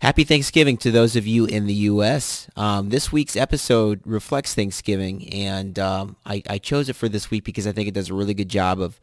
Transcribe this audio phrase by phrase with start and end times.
[0.00, 2.48] Happy Thanksgiving to those of you in the U.S.
[2.56, 7.44] Um, this week's episode reflects Thanksgiving, and um, I, I, chose it for this week
[7.44, 8.98] because I think it does a really good job of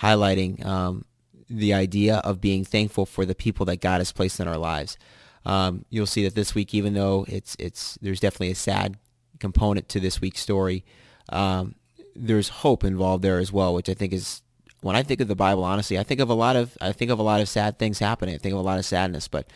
[0.00, 1.06] highlighting um,
[1.48, 4.98] the idea of being thankful for the people that God has placed in our lives.
[5.46, 8.98] Um, you'll see that this week, even though it's it's there's definitely a sad
[9.40, 10.84] component to this week's story,
[11.30, 11.76] um,
[12.14, 14.42] there's hope involved there as well, which I think is
[14.82, 17.10] when I think of the Bible, honestly, I think of a lot of I think
[17.10, 18.34] of a lot of sad things happening.
[18.34, 19.46] I think of a lot of sadness, but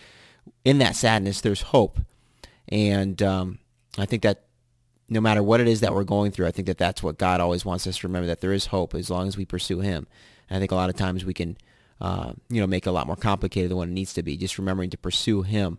[0.65, 1.99] in that sadness, there's hope,
[2.69, 3.59] and um,
[3.99, 4.45] I think that
[5.09, 7.41] no matter what it is that we're going through, I think that that's what God
[7.41, 10.07] always wants us to remember that there is hope as long as we pursue Him.
[10.49, 11.57] And I think a lot of times we can,
[12.01, 14.37] uh, you know, make it a lot more complicated than what it needs to be.
[14.37, 15.79] Just remembering to pursue Him,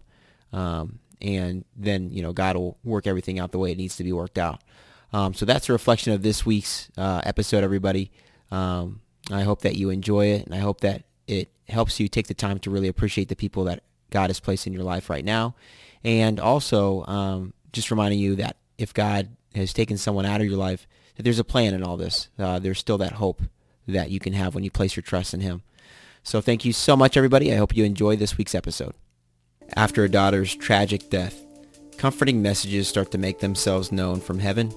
[0.53, 4.03] um, and then you know God will work everything out the way it needs to
[4.03, 4.61] be worked out.
[5.13, 8.11] Um, so that's a reflection of this week's uh, episode, everybody.
[8.52, 12.27] Um, I hope that you enjoy it, and I hope that it helps you take
[12.27, 15.25] the time to really appreciate the people that God has placed in your life right
[15.25, 15.55] now.
[16.03, 20.58] And also, um, just reminding you that if God has taken someone out of your
[20.58, 22.30] life, that there's a plan in all this.
[22.38, 23.41] Uh, there's still that hope
[23.88, 25.64] that you can have when you place your trust in Him.
[26.23, 27.53] So thank you so much, everybody.
[27.53, 28.94] I hope you enjoy this week's episode.
[29.75, 31.44] After a daughter's tragic death,
[31.97, 34.73] comforting messages start to make themselves known from heaven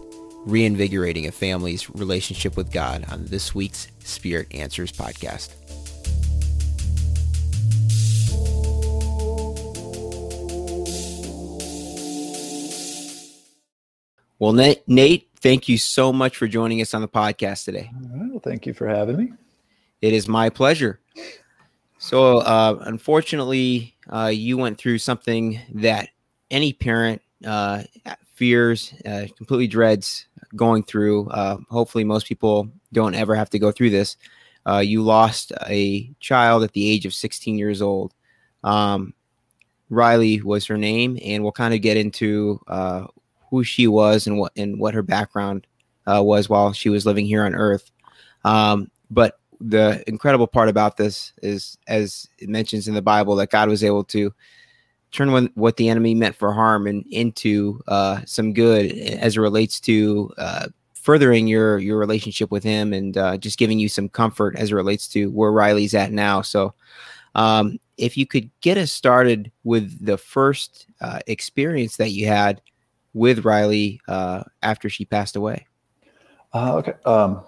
[0.47, 5.51] reinvigorating a family's relationship with God on this week's Spirit Answers podcast.
[14.41, 17.91] Well, Nate, Nate, thank you so much for joining us on the podcast today.
[17.93, 19.33] well, thank you for having me.
[20.01, 20.99] It is my pleasure.
[21.99, 26.09] So, uh, unfortunately, uh, you went through something that
[26.51, 27.83] any parent uh,
[28.33, 30.25] fears, uh, completely dreads
[30.57, 31.29] going through.
[31.29, 34.17] Uh, hopefully, most people don't ever have to go through this.
[34.67, 38.15] Uh, you lost a child at the age of 16 years old.
[38.65, 39.13] Um,
[39.91, 43.07] Riley was her name, and we'll kind of get into uh,
[43.51, 45.67] who she was and what and what her background
[46.07, 47.91] uh, was while she was living here on Earth.
[48.45, 53.51] Um, but the incredible part about this is, as it mentions in the Bible, that
[53.51, 54.33] God was able to
[55.13, 59.41] turn what, what the enemy meant for harm and into uh, some good as it
[59.41, 64.09] relates to uh, furthering your your relationship with him and uh, just giving you some
[64.09, 66.43] comfort as it relates to where Riley's at now.
[66.43, 66.75] So,
[67.35, 72.63] um, if you could get us started with the first uh, experience that you had
[73.15, 75.67] with Riley uh, after she passed away.
[76.53, 76.95] Uh, okay.
[77.05, 77.43] Um,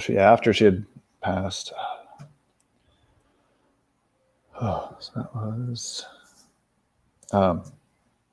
[0.00, 0.84] she after she had
[1.22, 1.72] passed.
[4.58, 6.06] Oh, so that was
[7.32, 7.62] um,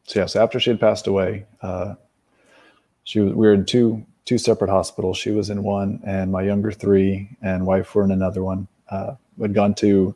[0.06, 1.96] so yes, after she had passed away, uh,
[3.04, 5.18] she was, we were in two two separate hospitals.
[5.18, 8.68] She was in one, and my younger three and wife were in another one.
[8.90, 10.16] Uh, we'd gone to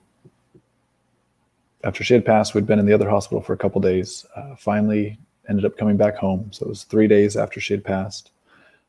[1.84, 2.54] after she had passed.
[2.54, 4.26] We'd been in the other hospital for a couple days.
[4.36, 5.18] Uh, finally,
[5.50, 6.50] ended up coming back home.
[6.52, 8.32] So it was three days after she had passed.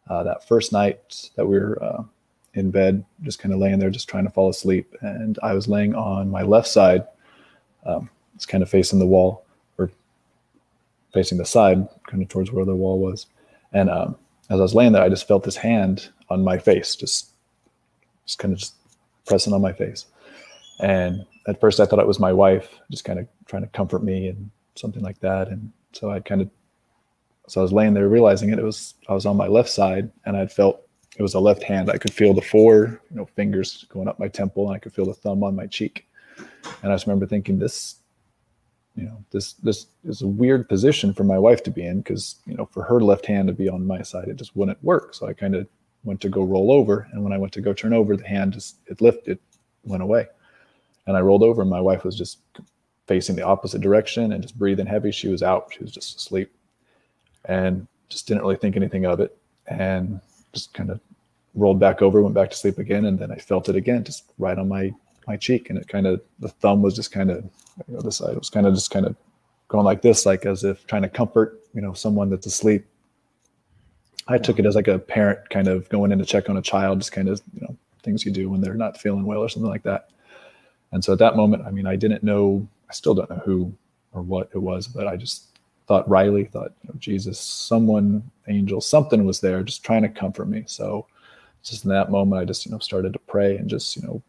[0.08, 2.02] Uh, that first night that we were uh,
[2.54, 5.68] in bed, just kind of laying there, just trying to fall asleep, and I was
[5.68, 7.06] laying on my left side.
[7.84, 9.44] Um, it's kind of facing the wall
[9.78, 9.90] or
[11.12, 13.26] facing the side, kind of towards where the wall was.
[13.72, 14.16] And um,
[14.50, 17.32] as I was laying there, I just felt this hand on my face, just,
[18.26, 18.74] just kind of just
[19.26, 20.06] pressing on my face.
[20.80, 24.02] And at first, I thought it was my wife, just kind of trying to comfort
[24.02, 25.48] me and something like that.
[25.48, 26.50] And so I kind of,
[27.48, 28.58] so I was laying there realizing it.
[28.58, 30.82] It was I was on my left side, and I felt
[31.16, 31.90] it was a left hand.
[31.90, 34.92] I could feel the four, you know, fingers going up my temple, and I could
[34.92, 36.06] feel the thumb on my cheek.
[36.82, 37.98] And I just remember thinking, this
[38.98, 42.36] you know this this is a weird position for my wife to be in because
[42.46, 45.14] you know for her left hand to be on my side it just wouldn't work
[45.14, 45.68] so i kind of
[46.02, 48.52] went to go roll over and when i went to go turn over the hand
[48.52, 49.38] just it lifted
[49.84, 50.26] went away
[51.06, 52.40] and i rolled over and my wife was just
[53.08, 55.10] facing the opposite direction and just breathing heavy.
[55.10, 55.72] She was out.
[55.72, 56.52] She was just asleep
[57.46, 59.36] and just didn't really think anything of it
[59.66, 60.20] and
[60.52, 61.00] just kind of
[61.54, 64.24] rolled back over went back to sleep again and then i felt it again just
[64.38, 64.92] right on my
[65.28, 65.70] my cheek.
[65.70, 67.44] And it kind of the thumb was just kind of
[67.86, 69.14] you know, this side was kind of just kind of
[69.68, 72.84] going like this like as if trying to comfort you know someone that's asleep.
[74.26, 76.62] I took it as like a parent kind of going in to check on a
[76.62, 79.48] child just kind of you know things you do when they're not feeling well or
[79.48, 80.08] something like that.
[80.90, 83.72] And so at that moment i mean i didn't know i still don't know who
[84.12, 88.80] or what it was but i just thought riley thought you know, jesus someone angel
[88.80, 91.06] something was there just trying to comfort me so
[91.62, 94.22] just in that moment i just you know started to pray and just you know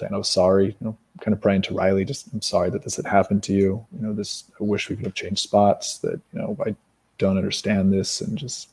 [0.00, 2.82] saying I was sorry, you know, kind of praying to Riley, just I'm sorry that
[2.82, 3.86] this had happened to you.
[3.92, 6.74] You know, this I wish we could have changed spots, that, you know, I
[7.18, 8.70] don't understand this and just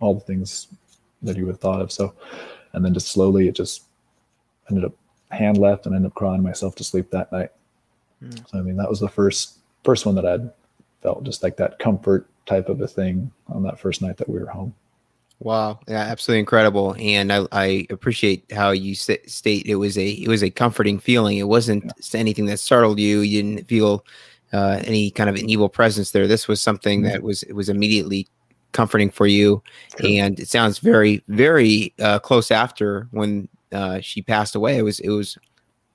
[0.00, 0.68] all the things
[1.22, 1.92] that you would have thought of.
[1.92, 2.14] So
[2.72, 3.84] and then just slowly it just
[4.70, 4.92] ended up
[5.30, 7.50] hand left and ended up crying myself to sleep that night.
[8.22, 8.50] Mm.
[8.50, 10.50] So I mean that was the first first one that I'd
[11.02, 14.38] felt just like that comfort type of a thing on that first night that we
[14.38, 14.74] were home.
[15.42, 20.10] Wow, yeah, absolutely incredible, and I, I appreciate how you st- state it was a
[20.10, 21.38] it was a comforting feeling.
[21.38, 22.20] It wasn't yeah.
[22.20, 23.20] anything that startled you.
[23.20, 24.04] You didn't feel
[24.52, 26.26] uh, any kind of an evil presence there.
[26.26, 27.12] This was something mm-hmm.
[27.12, 28.28] that was it was immediately
[28.72, 29.62] comforting for you,
[30.04, 34.76] and it sounds very very uh, close after when uh, she passed away.
[34.76, 35.38] It was it was.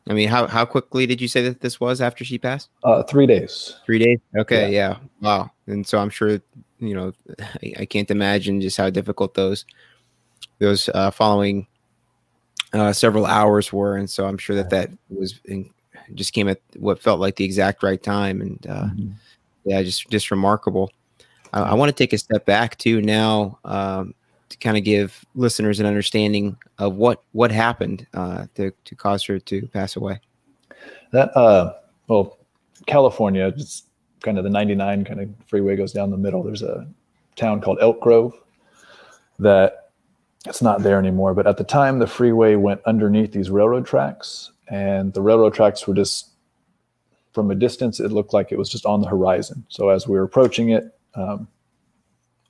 [0.07, 2.69] I mean, how how quickly did you say that this was after she passed?
[2.83, 3.79] Uh, three days.
[3.85, 4.19] Three days.
[4.37, 4.71] Okay.
[4.71, 4.89] Yeah.
[4.89, 4.97] yeah.
[5.21, 5.51] Wow.
[5.67, 6.39] And so I'm sure
[6.79, 9.65] you know, I, I, can't imagine just how difficult those
[10.59, 11.67] those uh, following
[12.73, 15.69] uh, several hours were, and so I'm sure that that was in,
[16.13, 19.11] just came at what felt like the exact right time, and uh, mm-hmm.
[19.65, 20.91] yeah, just just remarkable.
[21.53, 24.13] I, I want to take a step back too now um,
[24.49, 29.23] to kind of give listeners an understanding of what what happened uh, to to cause
[29.25, 30.19] her to pass away.
[31.11, 31.73] That uh,
[32.07, 32.37] well,
[32.85, 33.85] California, just
[34.21, 36.43] kind of the 99 kind of freeway goes down the middle.
[36.43, 36.87] There's a
[37.35, 38.33] town called Elk Grove
[39.39, 39.91] that
[40.45, 41.33] it's not there anymore.
[41.33, 45.87] But at the time, the freeway went underneath these railroad tracks, and the railroad tracks
[45.87, 46.29] were just
[47.35, 49.65] from a distance, it looked like it was just on the horizon.
[49.67, 51.49] So as we were approaching it, um,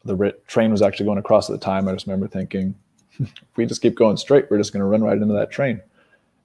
[0.06, 1.88] the train was actually going across at the time.
[1.88, 2.76] I just remember thinking,
[3.20, 5.82] if we just keep going straight, we're just going to run right into that train.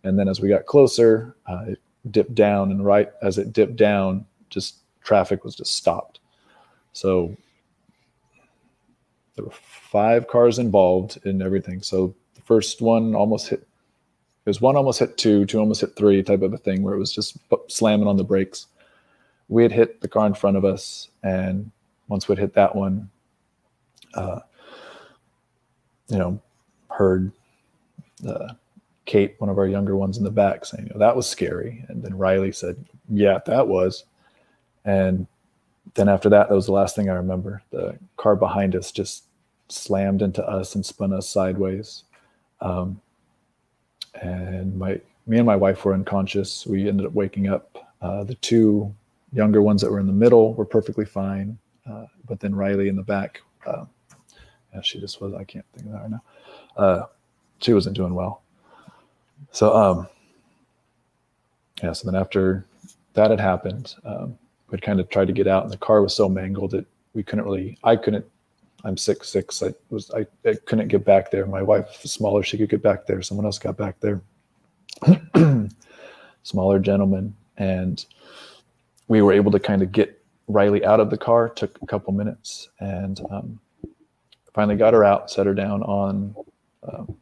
[0.02, 1.80] And then as we got closer, uh, it
[2.10, 6.20] dipped down, and right as it dipped down, just traffic was just stopped.
[6.94, 7.36] So
[9.36, 11.82] there were five cars involved in everything.
[11.82, 13.60] So the first one almost hit.
[13.60, 16.94] It was one almost hit two, two almost hit three, type of a thing where
[16.94, 17.36] it was just
[17.68, 18.68] slamming on the brakes.
[19.48, 21.70] We had hit the car in front of us, and
[22.08, 23.10] once we'd hit that one,
[24.14, 24.40] uh,
[26.08, 26.40] you know,
[26.90, 27.30] heard
[28.26, 28.54] uh,
[29.06, 32.02] Kate, one of our younger ones in the back, saying, oh, "That was scary." And
[32.02, 32.76] then Riley said,
[33.08, 34.04] "Yeah, that was."
[34.84, 35.26] And
[35.94, 37.62] then after that, that was the last thing I remember.
[37.70, 39.24] The car behind us just
[39.68, 42.04] slammed into us and spun us sideways.
[42.60, 43.00] Um,
[44.20, 46.66] and my me and my wife were unconscious.
[46.66, 47.92] We ended up waking up.
[48.02, 48.92] Uh, the two
[49.32, 51.56] younger ones that were in the middle were perfectly fine,
[51.88, 53.84] uh, but then Riley in the back, uh,
[54.74, 55.34] yeah, she just was.
[55.34, 56.22] I can't think of that right now.
[56.76, 57.06] Uh,
[57.60, 58.42] she wasn't doing well.
[59.52, 60.08] So, um,
[61.82, 61.92] yeah.
[61.92, 62.64] So then after
[63.14, 64.38] that had happened, um,
[64.70, 67.22] we'd kind of tried to get out and the car was so mangled that we
[67.22, 68.24] couldn't really i couldn't
[68.84, 72.42] i'm six six i was I, I couldn't get back there my wife was smaller
[72.42, 74.20] she could get back there someone else got back there
[76.42, 78.04] smaller gentleman and
[79.08, 82.12] we were able to kind of get riley out of the car took a couple
[82.12, 83.60] minutes and um,
[84.54, 86.34] finally got her out set her down on
[86.90, 87.16] um,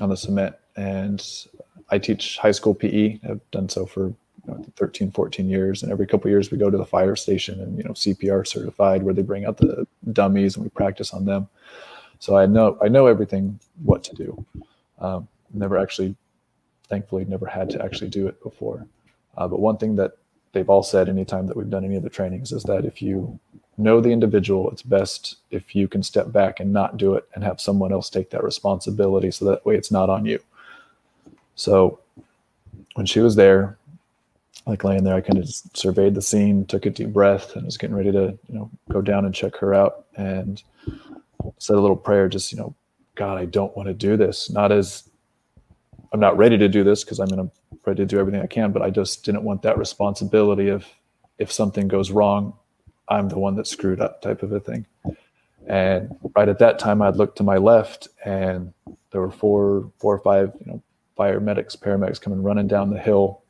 [0.00, 1.46] on the cement and
[1.90, 4.12] i teach high school pe i've done so for
[4.46, 5.82] you know, 13, 14 years.
[5.82, 9.02] And every couple years we go to the fire station and, you know, CPR certified
[9.02, 11.48] where they bring out the dummies and we practice on them.
[12.18, 14.44] So I know, I know everything what to do.
[15.00, 16.14] Um, never actually,
[16.88, 18.86] thankfully, never had to actually do it before.
[19.36, 20.12] Uh, but one thing that
[20.52, 23.38] they've all said anytime that we've done any of the trainings is that if you
[23.78, 27.42] know the individual, it's best if you can step back and not do it and
[27.42, 30.38] have someone else take that responsibility so that way it's not on you.
[31.54, 31.98] So
[32.94, 33.78] when she was there,
[34.66, 37.76] like laying there, I kind of surveyed the scene, took a deep breath, and was
[37.76, 40.62] getting ready to, you know, go down and check her out, and
[41.58, 42.28] said a little prayer.
[42.28, 42.74] Just, you know,
[43.14, 44.50] God, I don't want to do this.
[44.50, 45.08] Not as
[46.12, 48.46] I'm not ready to do this because I'm going to ready to do everything I
[48.46, 50.86] can, but I just didn't want that responsibility of
[51.38, 52.54] if something goes wrong,
[53.08, 54.86] I'm the one that screwed up, type of a thing.
[55.66, 58.72] And right at that time, I'd looked to my left, and
[59.10, 60.82] there were four, four or five, you know,
[61.16, 63.42] fire medics, paramedics coming running down the hill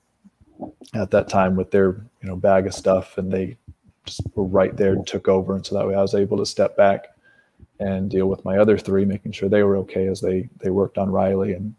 [0.94, 3.56] at that time with their you know bag of stuff, and they
[4.04, 5.54] just were right there and took over.
[5.54, 7.06] And so that way, I was able to step back
[7.80, 10.98] and deal with my other three, making sure they were okay as they they worked
[10.98, 11.74] on Riley, and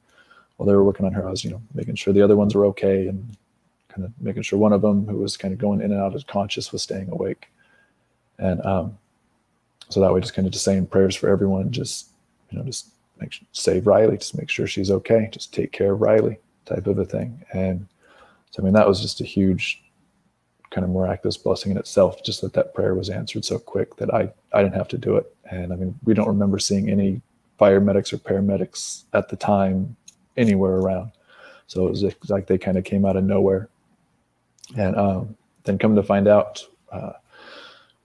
[0.64, 2.56] while they were working on her, I was you know making sure the other ones
[2.56, 3.36] were okay and
[3.90, 6.16] kind of making sure one of them who was kind of going in and out
[6.16, 7.50] of conscious was staying awake,
[8.40, 8.98] and um,
[9.90, 12.10] so that way, just kind of just saying prayers for everyone, just
[12.50, 12.88] you know just
[13.20, 16.98] make save Riley, just make sure she's okay, just take care of Riley, type of
[16.98, 17.86] a thing, and
[18.54, 19.84] so, I mean, that was just a huge
[20.70, 24.14] kind of miraculous blessing in itself, just that that prayer was answered so quick that
[24.14, 25.36] I, I didn't have to do it.
[25.50, 27.22] And I mean, we don't remember seeing any
[27.58, 29.96] fire medics or paramedics at the time
[30.38, 31.12] anywhere around.
[31.68, 33.70] So it was like they kind of came out of nowhere.
[34.78, 37.14] And um, then come to find out, uh,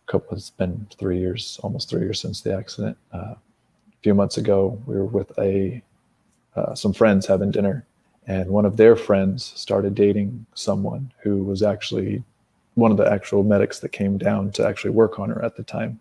[0.06, 2.96] couple, it's been three years, almost three years since the accident.
[3.12, 5.82] Uh, a few months ago, we were with a
[6.56, 7.86] uh, some friends having dinner,
[8.26, 12.24] and one of their friends started dating someone who was actually
[12.74, 15.62] one of the actual medics that came down to actually work on her at the
[15.62, 16.00] time,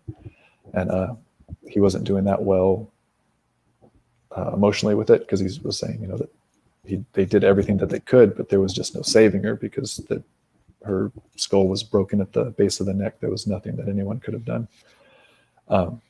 [0.72, 1.14] and uh,
[1.68, 2.90] he wasn't doing that well
[4.36, 6.32] uh, emotionally with it because he was saying, you know, that
[6.84, 9.96] he, they did everything that they could, but there was just no saving her because
[10.08, 10.22] the,
[10.84, 13.20] her skull was broken at the base of the neck.
[13.20, 14.68] There was nothing that anyone could have done.
[15.68, 16.00] Um,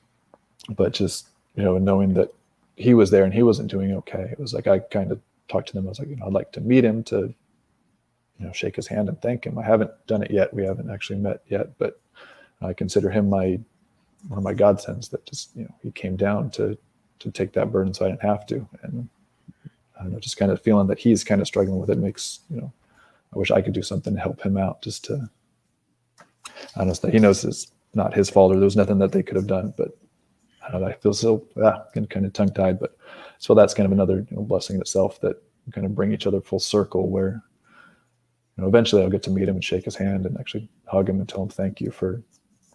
[0.70, 2.32] but just you know, knowing that
[2.76, 5.68] he was there and he wasn't doing okay, it was like I kind of talked
[5.68, 5.86] to them.
[5.86, 7.34] I was like, you know, I'd like to meet him to,
[8.38, 9.58] you know, shake his hand and thank him.
[9.58, 10.54] I haven't done it yet.
[10.54, 12.00] We haven't actually met yet, but
[12.62, 13.58] I consider him my
[14.28, 16.76] one of my godsends that just you know he came down to
[17.20, 18.66] to take that burden so I didn't have to.
[18.82, 19.08] And
[19.98, 22.40] I don't know, just kind of feeling that he's kind of struggling with it makes,
[22.50, 22.72] you know,
[23.34, 25.28] I wish I could do something to help him out just to,
[26.76, 29.22] I don't know, he knows it's not his fault or there was nothing that they
[29.22, 29.96] could have done, but
[30.66, 32.96] I don't know, I feel so, ah, kind of tongue tied, but
[33.38, 36.26] so that's kind of another you know, blessing in itself that kind of bring each
[36.26, 37.42] other full circle where,
[38.56, 41.08] you know, eventually I'll get to meet him and shake his hand and actually hug
[41.08, 42.22] him and tell him thank you for,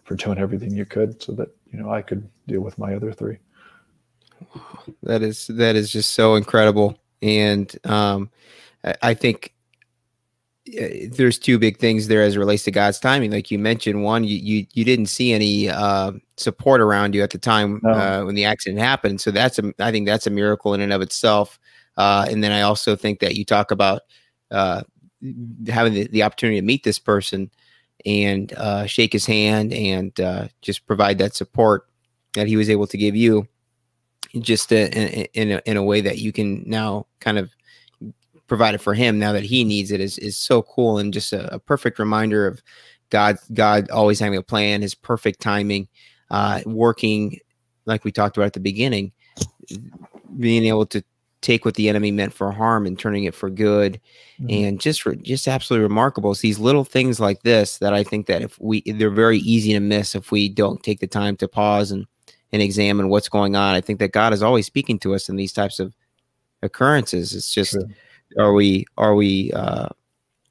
[0.04, 3.12] for doing everything you could so that, you know, I could deal with my other
[3.12, 3.38] three.
[5.02, 8.30] That is that is just so incredible, and um,
[8.84, 9.54] I, I think
[10.68, 13.30] uh, there's two big things there as it relates to God's timing.
[13.30, 17.30] Like you mentioned, one, you you, you didn't see any uh, support around you at
[17.30, 17.90] the time no.
[17.90, 19.20] uh, when the accident happened.
[19.20, 21.58] So that's a, I think that's a miracle in and of itself.
[21.96, 24.02] Uh, and then I also think that you talk about
[24.50, 24.82] uh,
[25.68, 27.50] having the, the, opportunity to meet this person
[28.04, 30.12] and uh, shake his hand and
[30.60, 31.86] just provide that support
[32.34, 33.46] that he was able to give you
[34.40, 34.88] just in,
[35.34, 37.54] in, a, in a way that you can now kind of
[38.46, 41.32] provide it for him now that he needs it is, is so cool and just
[41.32, 42.62] a, a perfect reminder of
[43.10, 45.88] God, God always having a plan, his perfect timing,
[46.30, 47.38] uh, working
[47.86, 49.12] like we talked about at the beginning,
[50.38, 51.02] being able to
[51.44, 54.00] take what the enemy meant for harm and turning it for good
[54.40, 54.46] mm-hmm.
[54.48, 58.26] and just for just absolutely remarkable it's these little things like this that i think
[58.26, 61.46] that if we they're very easy to miss if we don't take the time to
[61.46, 62.06] pause and
[62.54, 63.74] and examine what's going on.
[63.74, 65.92] I think that God is always speaking to us in these types of
[66.62, 67.34] occurrences.
[67.34, 67.88] It's just True.
[68.38, 69.88] are we are we uh,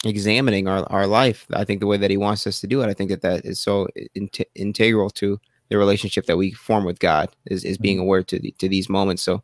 [0.04, 1.48] examining our, our life?
[1.54, 2.90] I think the way that He wants us to do it.
[2.90, 7.00] I think that that is so in- integral to the relationship that we form with
[7.00, 8.04] God is is being mm-hmm.
[8.04, 9.24] aware to the, to these moments.
[9.24, 9.42] So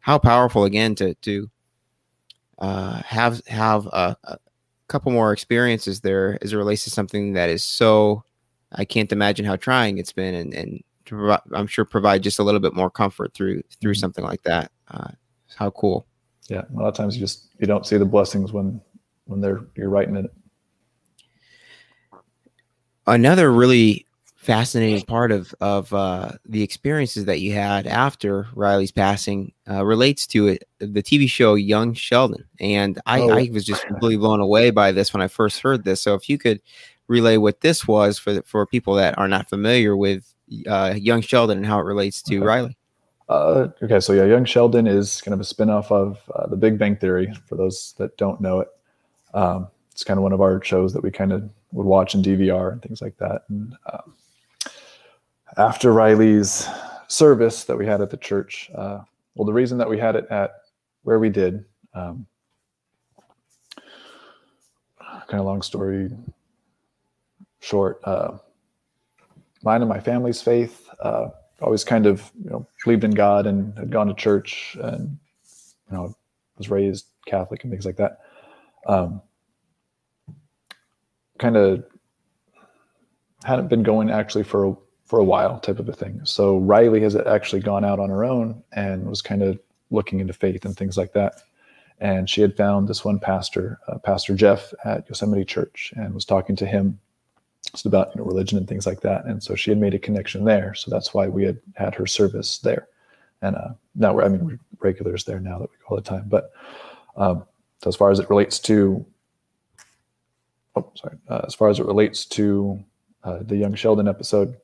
[0.00, 1.50] how powerful again to to
[2.58, 4.38] uh, have have a, a
[4.88, 8.24] couple more experiences there as it relates to something that is so
[8.72, 12.38] I can't imagine how trying it's been and, and to provide, I'm sure provide just
[12.38, 14.00] a little bit more comfort through through mm-hmm.
[14.00, 14.70] something like that.
[14.88, 15.08] Uh,
[15.56, 16.06] how cool!
[16.48, 18.80] Yeah, a lot of times you just you don't see the blessings when
[19.26, 20.32] when they're you're writing it.
[23.06, 24.06] Another really
[24.36, 30.26] fascinating part of of uh, the experiences that you had after Riley's passing uh, relates
[30.28, 33.30] to it, the TV show Young Sheldon, and I, oh.
[33.30, 36.02] I was just completely blown away by this when I first heard this.
[36.02, 36.60] So if you could
[37.08, 40.33] relay what this was for the, for people that are not familiar with
[40.66, 42.44] uh, Young Sheldon and how it relates to okay.
[42.44, 42.76] Riley.
[43.28, 46.78] Uh, okay, so yeah, Young Sheldon is kind of a spinoff of uh, The Big
[46.78, 47.32] Bang Theory.
[47.46, 48.68] For those that don't know it,
[49.32, 52.22] um, it's kind of one of our shows that we kind of would watch in
[52.22, 53.42] DVR and things like that.
[53.48, 54.14] And um,
[55.56, 56.68] after Riley's
[57.08, 59.00] service that we had at the church, uh,
[59.34, 60.52] well, the reason that we had it at
[61.02, 62.26] where we did, um,
[65.26, 66.10] kind of long story
[67.60, 68.00] short.
[69.64, 70.88] Mine and my family's faith.
[71.00, 71.28] Uh,
[71.62, 75.18] always kind of you know believed in God and had gone to church and
[75.90, 76.14] you know
[76.58, 78.20] was raised Catholic and things like that.
[78.86, 79.22] Um,
[81.38, 81.84] kind of
[83.44, 86.20] hadn't been going actually for a, for a while type of a thing.
[86.24, 89.58] So Riley has actually gone out on her own and was kind of
[89.90, 91.34] looking into faith and things like that.
[92.00, 96.24] And she had found this one pastor, uh, Pastor Jeff at Yosemite Church, and was
[96.24, 96.98] talking to him
[97.72, 99.24] it's about you know religion and things like that.
[99.24, 100.74] And so she had made a connection there.
[100.74, 102.88] So that's why we had had her service there.
[103.42, 106.02] And uh, now we're I mean we're regulars there now that we go all the
[106.02, 106.24] time.
[106.28, 106.52] But
[107.16, 107.44] um,
[107.82, 109.04] so as far as it relates to
[110.76, 112.82] oh sorry uh, as far as it relates to
[113.22, 114.56] uh, the young Sheldon episode.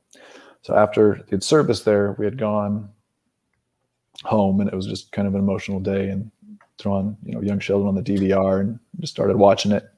[0.61, 2.89] So after the service there, we had gone
[4.23, 6.29] home and it was just kind of an emotional day and
[6.77, 9.89] thrown you know young Sheldon on the DVR and just started watching it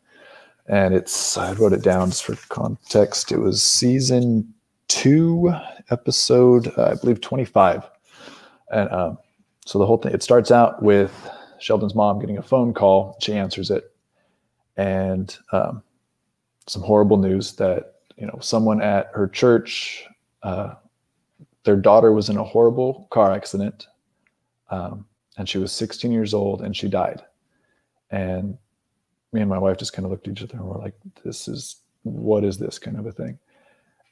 [0.68, 3.32] and it's I wrote it down just for context.
[3.32, 4.54] It was season
[4.88, 5.54] two,
[5.90, 7.90] episode uh, I believe twenty five,
[8.72, 9.18] and um,
[9.66, 11.12] so the whole thing it starts out with
[11.60, 13.18] Sheldon's mom getting a phone call.
[13.22, 13.94] She answers it,
[14.78, 15.84] and um,
[16.68, 20.06] some horrible news that you know someone at her church,
[20.44, 20.76] uh,
[21.64, 23.88] their daughter was in a horrible car accident,
[24.70, 25.06] um,
[25.38, 27.22] and she was 16 years old and she died,
[28.12, 28.58] and
[29.34, 31.48] me and my wife just kind of looked at each other and we're like, this
[31.48, 33.40] is what is this kind of a thing?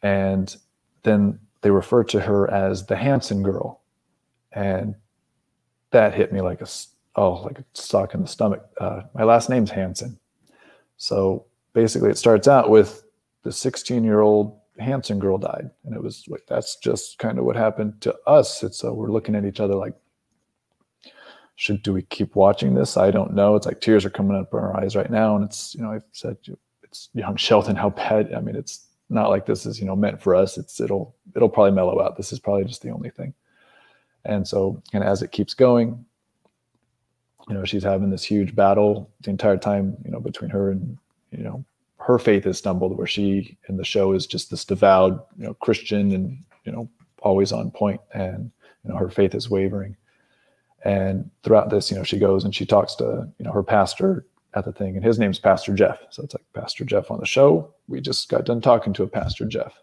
[0.01, 0.55] And
[1.03, 3.81] then they refer to her as the Hanson girl.
[4.51, 4.95] And
[5.91, 6.67] that hit me like a,
[7.15, 8.65] oh, like a sock in the stomach.
[8.79, 10.17] Uh, my last name's Hanson.
[10.97, 13.03] So basically it starts out with
[13.43, 15.69] the 16 year old Hanson girl died.
[15.83, 18.63] And it was like, that's just kind of what happened to us.
[18.63, 19.93] It's so uh, we're looking at each other like,
[21.55, 22.98] should, do we keep watching this?
[22.98, 23.55] I don't know.
[23.55, 25.36] It's like tears are coming up in our eyes right now.
[25.36, 26.38] And it's, you know, I've said,
[26.84, 30.22] it's young Sheldon, how bad, I mean, it's not like this is, you know, meant
[30.22, 30.58] for us.
[30.58, 32.17] It's, it'll, it'll probably mellow out.
[32.17, 33.34] This is probably just the only thing.
[34.25, 36.05] And so, and as it keeps going,
[37.48, 40.98] you know, she's having this huge battle the entire time, you know, between her and,
[41.31, 41.65] you know,
[41.98, 45.53] her faith has stumbled where she in the show is just this devout, you know,
[45.55, 46.89] Christian and, you know,
[47.22, 48.51] always on point and,
[48.84, 49.96] you know, her faith is wavering.
[50.83, 54.25] And throughout this, you know, she goes and she talks to, you know, her pastor
[54.53, 56.00] at the thing and his name's Pastor Jeff.
[56.09, 57.73] So it's like Pastor Jeff on the show.
[57.88, 59.73] We just got done talking to a Pastor Jeff.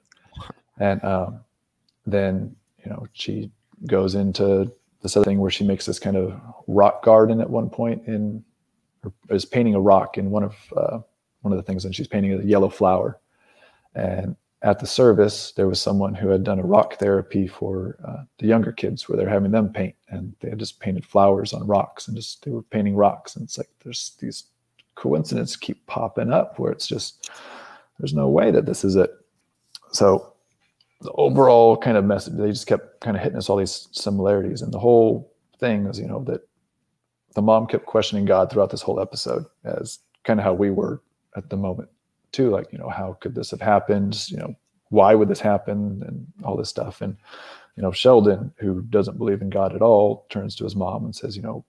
[0.79, 1.41] And um,
[2.07, 3.51] then, you know, she
[3.87, 4.71] goes into
[5.03, 8.45] this other thing where she makes this kind of rock garden at one point in,
[9.31, 10.99] is painting a rock in one of, uh,
[11.43, 13.21] one of the things and she's painting a yellow flower.
[13.95, 18.25] And at the service, there was someone who had done a rock therapy for uh,
[18.39, 21.67] the younger kids where they're having them paint and they had just painted flowers on
[21.67, 23.37] rocks and just they were painting rocks.
[23.37, 24.45] And it's like there's these
[24.97, 27.31] coincidences keep popping up where it's just
[28.01, 29.11] there's no way that this is it.
[29.93, 30.33] So
[31.03, 34.63] the overall kind of message, they just kept kind of hitting us all these similarities.
[34.63, 36.41] And the whole thing is, you know, that
[37.35, 41.01] the mom kept questioning God throughout this whole episode as kind of how we were
[41.37, 41.89] at the moment
[42.39, 44.31] too like you know how could this have happened?
[44.31, 44.55] You know
[44.91, 46.03] why would this happen?
[46.07, 47.01] And all this stuff.
[47.01, 47.17] And
[47.77, 51.15] you know sheldon who doesn't believe in god at all turns to his mom and
[51.15, 51.65] says you know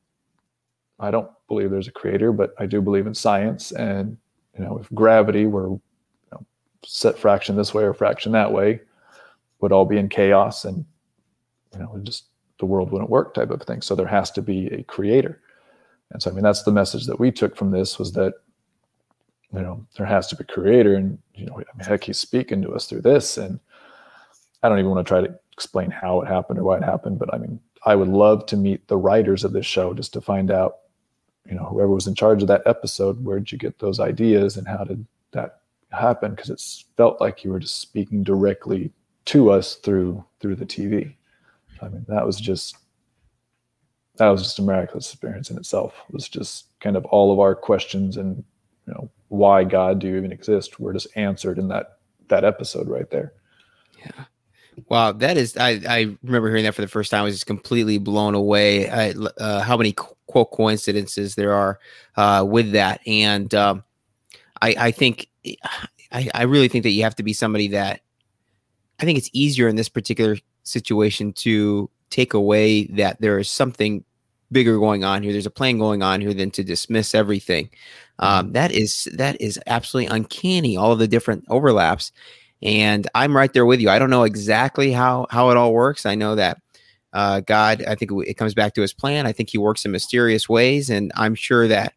[1.00, 3.72] i don't believe there's a creator but i do believe in science.
[3.72, 4.18] And
[4.58, 5.82] you know if gravity were you
[6.32, 6.46] know,
[6.86, 8.82] set fraction this way or fraction that way
[9.62, 10.86] would all be in chaos and
[11.74, 12.26] you know just
[12.60, 13.82] the world wouldn't work type of thing.
[13.82, 15.40] So there has to be a creator.
[16.12, 18.34] And so i mean that's the message that we took from this was that
[19.54, 22.18] you know there has to be a creator and you know I mean, heck he's
[22.18, 23.60] speaking to us through this and
[24.62, 27.20] i don't even want to try to explain how it happened or why it happened
[27.20, 30.22] but i mean i would love to meet the writers of this show just to
[30.22, 30.78] find out
[31.46, 34.68] you know whoever was in charge of that episode where'd you get those ideas and
[34.68, 35.60] how did that
[35.92, 36.32] happen?
[36.32, 36.62] Because it
[36.98, 38.92] felt like you were just speaking directly
[39.26, 41.14] to us through through the tv
[41.84, 42.78] i mean that was just
[44.20, 45.94] that was just a miraculous experience in itself.
[46.08, 48.44] It was just kind of all of our questions and
[48.86, 52.88] you know why God do you even exist were just answered in that that episode
[52.88, 53.34] right there.
[54.00, 54.26] Yeah.
[54.88, 57.22] Wow, that is I I remember hearing that for the first time.
[57.22, 58.90] I was just completely blown away.
[58.90, 61.80] I, uh, how many quote coincidences there are
[62.16, 63.84] uh, with that, and um,
[64.62, 65.28] I I think
[66.12, 68.02] I I really think that you have to be somebody that
[69.00, 74.06] I think it's easier in this particular situation to take away that there is something
[74.52, 75.32] bigger going on here.
[75.32, 77.70] There's a plan going on here than to dismiss everything.
[78.20, 78.54] Um, mm-hmm.
[78.54, 80.78] that is that is absolutely uncanny.
[80.78, 82.12] All of the different overlaps,
[82.62, 83.90] and I'm right there with you.
[83.90, 86.06] I don't know exactly how how it all works.
[86.06, 86.62] I know that
[87.14, 87.84] uh, God.
[87.88, 89.26] I think it comes back to His plan.
[89.26, 91.94] I think He works in mysterious ways, and I'm sure that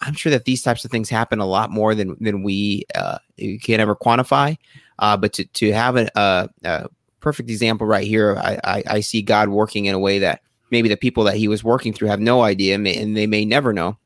[0.00, 3.18] I'm sure that these types of things happen a lot more than than we uh,
[3.62, 4.56] can ever quantify.
[4.98, 6.88] Uh, but to to have a, a, a,
[7.20, 10.40] perfect example right here, I, I, I see God working in a way that
[10.72, 12.84] maybe the people that he was working through have no idea and
[13.16, 13.96] they may never know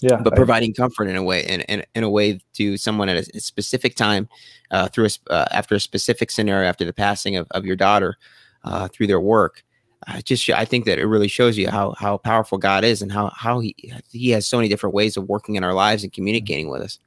[0.00, 3.28] yeah but providing comfort in a way in, in, in a way to someone at
[3.28, 4.28] a, specific time
[4.70, 8.16] uh, through a, uh, after a specific scenario after the passing of, of your daughter
[8.64, 9.62] uh, through their work
[10.06, 13.10] I just I think that it really shows you how how powerful God is and
[13.10, 13.74] how how he
[14.10, 16.98] he has so many different ways of working in our lives and communicating with us.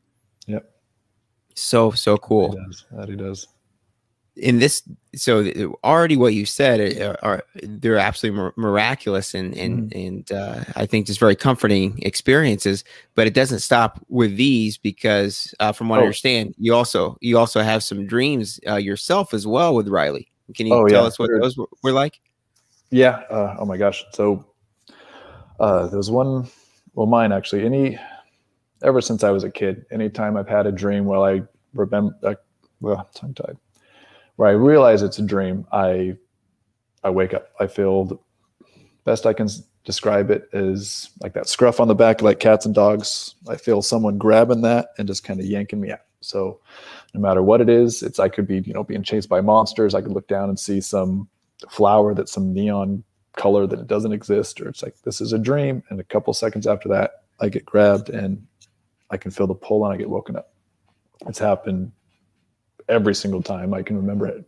[0.47, 0.67] Yep.
[1.53, 2.53] So so cool.
[2.53, 2.85] He does.
[2.91, 3.47] That he does
[4.37, 4.83] in this
[5.15, 10.07] so already what you said are, are they're absolutely miraculous and and mm.
[10.07, 12.83] and uh, I think just very comforting experiences.
[13.15, 16.01] But it doesn't stop with these because uh, from what oh.
[16.01, 20.31] I understand, you also you also have some dreams uh, yourself as well with Riley.
[20.55, 21.07] Can you oh, tell yeah.
[21.07, 22.19] us what those were, like?
[22.89, 23.21] Yeah.
[23.29, 24.05] Uh, oh my gosh.
[24.13, 24.45] So
[25.59, 26.47] uh, there was one.
[26.93, 27.65] Well, mine actually.
[27.65, 27.99] Any
[28.83, 31.41] ever since I was a kid, anytime I've had a dream where I
[31.73, 32.15] remember.
[32.23, 32.35] Uh,
[32.79, 33.57] well, tongue tied
[34.37, 36.15] where I realize it's a dream, I
[37.03, 37.49] I wake up.
[37.59, 38.17] I feel the
[39.03, 39.47] best I can
[39.83, 43.35] describe it is like that scruff on the back, like cats and dogs.
[43.47, 46.01] I feel someone grabbing that and just kind of yanking me out.
[46.21, 46.59] So
[47.13, 49.93] no matter what it is, it's I could be you know being chased by monsters.
[49.93, 51.27] I could look down and see some
[51.69, 53.03] flower that's some neon
[53.35, 55.83] color that it doesn't exist, or it's like this is a dream.
[55.89, 58.45] And a couple seconds after that, I get grabbed and
[59.09, 60.53] I can feel the pull and I get woken up.
[61.27, 61.91] it's happened
[62.89, 64.43] every single time I can remember it,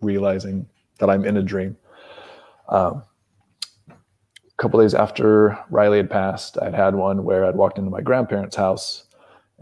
[0.00, 0.66] realizing
[0.98, 1.76] that I'm in a dream.
[2.68, 3.02] Um,
[3.88, 8.00] a couple days after Riley had passed, I'd had one where I'd walked into my
[8.00, 9.04] grandparents' house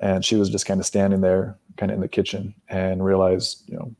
[0.00, 3.62] and she was just kind of standing there, kind of in the kitchen, and realized,
[3.66, 3.94] you know,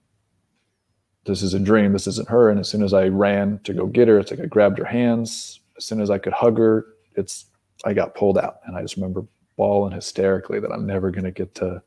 [1.25, 1.93] this is a dream.
[1.93, 2.51] This isn't her.
[2.51, 4.85] And as soon as I ran to go get her, it's like I grabbed her
[4.85, 5.61] hands.
[5.77, 7.47] As soon as I could hug her, it's
[7.85, 8.57] I got pulled out.
[8.65, 9.25] And I just remember
[9.57, 11.83] bawling hysterically that I'm never going to get to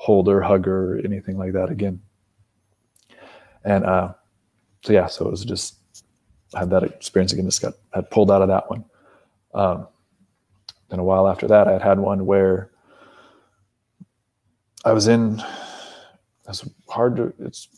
[0.00, 2.00] hold her, hug her, or anything like that again.
[3.64, 4.14] And uh,
[4.82, 5.76] so yeah, so it was just
[6.54, 7.44] I had that experience again.
[7.44, 8.84] Just got had pulled out of that one.
[9.52, 9.86] Um,
[10.88, 12.70] then a while after that, I had had one where
[14.86, 15.42] I was in.
[16.48, 17.34] It's hard to.
[17.38, 17.68] It's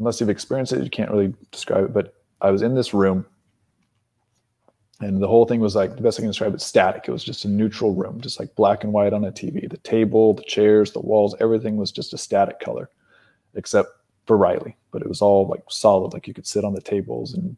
[0.00, 1.94] unless you've experienced it, you can't really describe it.
[1.94, 3.24] But I was in this room,
[5.00, 7.04] and the whole thing was like the best I can describe it: static.
[7.06, 9.68] It was just a neutral room, just like black and white on a TV.
[9.68, 12.90] The table, the chairs, the walls, everything was just a static color,
[13.54, 13.88] except
[14.26, 14.76] for Riley.
[14.90, 17.56] But it was all like solid, like you could sit on the tables and.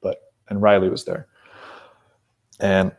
[0.00, 1.28] But and Riley was there,
[2.60, 2.92] and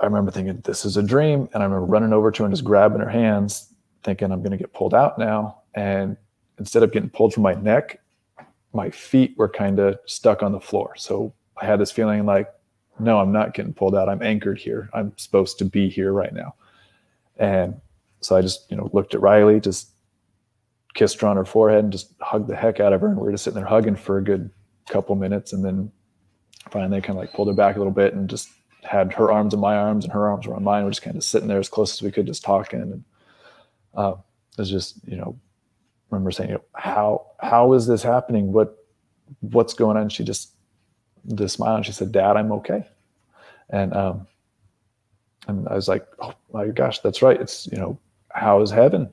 [0.00, 2.52] I remember thinking, "This is a dream," and I remember running over to her and
[2.54, 6.16] just grabbing her hands, thinking, "I'm going to get pulled out now," and
[6.58, 8.00] instead of getting pulled from my neck,
[8.72, 10.94] my feet were kind of stuck on the floor.
[10.96, 12.52] So I had this feeling like,
[12.98, 14.08] no, I'm not getting pulled out.
[14.08, 14.88] I'm anchored here.
[14.92, 16.54] I'm supposed to be here right now.
[17.38, 17.80] And
[18.20, 19.90] so I just, you know, looked at Riley, just
[20.94, 23.08] kissed her on her forehead and just hugged the heck out of her.
[23.08, 24.50] And we were just sitting there hugging for a good
[24.88, 25.52] couple minutes.
[25.52, 25.92] And then
[26.70, 28.48] finally kind of like pulled her back a little bit and just
[28.82, 30.84] had her arms in my arms and her arms were on mine.
[30.84, 32.80] We're just kind of sitting there as close as we could, just talking.
[32.80, 33.04] And
[33.94, 34.14] uh,
[34.52, 35.38] it was just, you know,
[36.10, 38.52] remember saying, you know, how how is this happening?
[38.52, 38.76] What
[39.40, 40.08] what's going on?
[40.08, 40.52] She just
[41.34, 42.84] just smile and she said, Dad, I'm okay.
[43.70, 44.26] And um
[45.48, 47.40] and I was like, Oh my gosh, that's right.
[47.40, 47.98] It's you know,
[48.30, 49.12] how is heaven?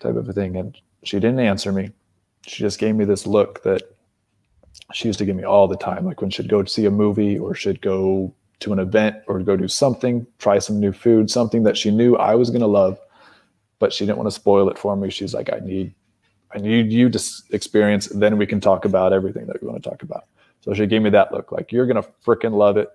[0.00, 0.56] type of a thing.
[0.56, 1.90] And she didn't answer me.
[2.46, 3.82] She just gave me this look that
[4.92, 6.04] she used to give me all the time.
[6.04, 9.56] Like when she'd go see a movie or she'd go to an event or go
[9.56, 12.98] do something, try some new food, something that she knew I was gonna love,
[13.78, 15.10] but she didn't want to spoil it for me.
[15.10, 15.94] She's like, I need
[16.50, 19.88] I need you to experience, then we can talk about everything that we want to
[19.90, 20.24] talk about.
[20.60, 22.88] So she gave me that look like, you're going to freaking love it,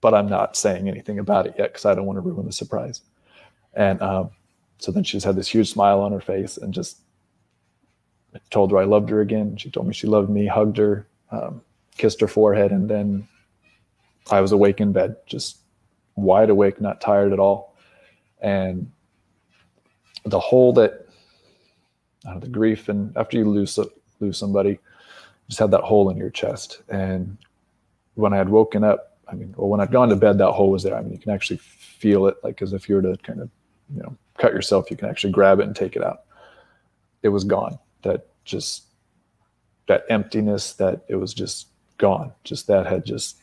[0.00, 2.52] but I'm not saying anything about it yet because I don't want to ruin the
[2.52, 3.02] surprise.
[3.74, 4.30] And um,
[4.78, 6.98] so then she just had this huge smile on her face and just
[8.50, 9.56] told her I loved her again.
[9.56, 11.62] She told me she loved me, hugged her, um,
[11.96, 13.26] kissed her forehead, and then
[14.30, 15.58] I was awake in bed, just
[16.16, 17.74] wide awake, not tired at all.
[18.40, 18.90] And
[20.24, 21.06] the hole that
[22.26, 23.78] uh, the grief and after you lose
[24.20, 24.78] lose somebody
[25.48, 26.82] just had that hole in your chest.
[26.88, 27.36] And
[28.14, 30.70] when i had woken up i mean well when i'd gone to bed that hole
[30.70, 30.96] was there.
[30.96, 33.48] I mean you can actually feel it like as if you were to kind of
[33.94, 34.90] you know cut yourself.
[34.90, 36.22] You can actually grab it and take it out.
[37.22, 37.78] It was gone.
[38.02, 38.84] That just
[39.88, 42.32] that emptiness that it was just gone.
[42.44, 43.38] Just that had just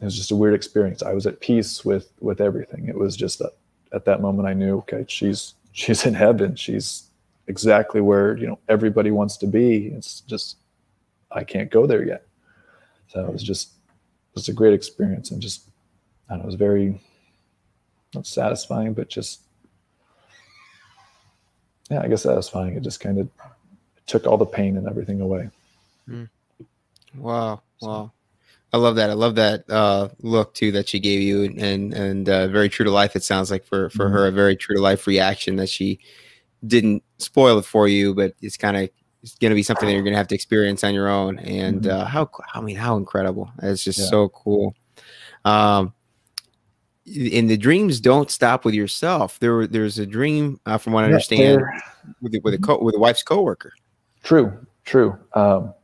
[0.00, 1.02] it was just a weird experience.
[1.02, 2.88] I was at peace with with everything.
[2.88, 3.52] It was just that
[3.92, 6.56] at that moment i knew okay she's she's in heaven.
[6.56, 7.04] She's
[7.46, 9.88] exactly where you know everybody wants to be.
[9.88, 10.56] It's just
[11.30, 12.26] I can't go there yet.
[13.08, 15.68] So it was just it was a great experience and just
[16.28, 17.00] I don't know, it was very
[18.14, 19.42] not satisfying, but just
[21.90, 22.76] yeah, I guess satisfying.
[22.76, 23.28] It just kind of
[24.06, 25.50] took all the pain and everything away.
[26.08, 26.28] Mm.
[27.16, 28.12] Wow, wow.
[28.72, 29.10] I love that.
[29.10, 32.84] I love that uh, look too that she gave you, and and uh, very true
[32.84, 33.14] to life.
[33.14, 34.14] It sounds like for for mm-hmm.
[34.14, 36.00] her a very true to life reaction that she
[36.66, 38.90] didn't spoil it for you, but it's kind of
[39.22, 41.38] it's going to be something that you're going to have to experience on your own.
[41.38, 42.00] And mm-hmm.
[42.00, 43.50] uh, how I mean, how incredible!
[43.62, 44.06] It's just yeah.
[44.06, 44.74] so cool.
[45.44, 45.94] Um,
[47.06, 49.38] and the dreams don't stop with yourself.
[49.38, 51.62] There, there's a dream, uh, from what I understand,
[52.22, 53.72] with with a co- with a wife's coworker.
[54.22, 55.18] True, true.
[55.34, 55.74] Um,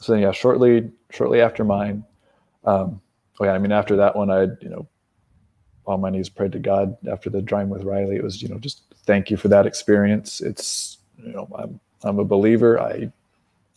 [0.00, 2.04] so yeah, shortly shortly after mine,
[2.64, 3.00] um,
[3.40, 4.88] oh yeah, I mean after that one, I you know
[5.86, 8.16] on my knees prayed to God after the dream with Riley.
[8.16, 10.40] It was you know just thank you for that experience.
[10.40, 12.80] It's you know I'm I'm a believer.
[12.80, 13.10] I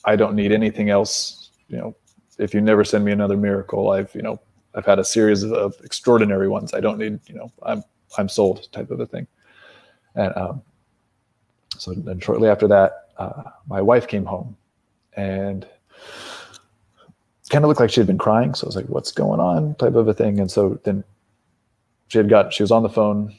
[0.06, 1.52] I don't need anything else.
[1.68, 1.96] You know,
[2.38, 4.40] if you never send me another miracle, I've you know
[4.76, 6.74] I've had a series of extraordinary ones.
[6.74, 7.84] I don't need you know I'm
[8.18, 9.28] I'm sold type of a thing.
[10.16, 10.62] And um,
[11.78, 14.58] so then shortly after that, uh, my wife came home
[15.16, 15.68] and
[17.50, 18.54] kind of looked like she had been crying.
[18.54, 19.76] So I was like, what's going on?
[19.76, 20.40] Type of a thing.
[20.40, 21.04] And so then
[22.08, 23.36] she had got, she was on the phone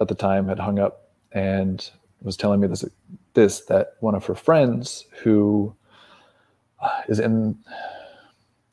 [0.00, 1.90] at the time had hung up and
[2.22, 2.84] was telling me this
[3.34, 5.74] this that one of her friends who
[6.80, 7.56] uh, in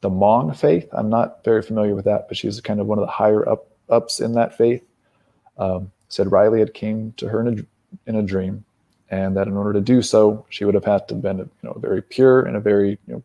[0.03, 0.88] the Hmong faith.
[0.91, 3.67] I'm not very familiar with that, but she's kind of one of the higher up
[3.89, 4.83] ups in that faith.
[5.57, 8.63] Um, said Riley had came to her in a in a dream,
[9.09, 11.49] and that in order to do so, she would have had to have been, you
[11.63, 13.23] know, very pure and a very, you know,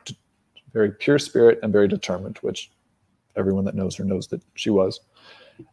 [0.72, 2.70] very pure spirit and very determined, which
[3.36, 5.00] everyone that knows her knows that she was.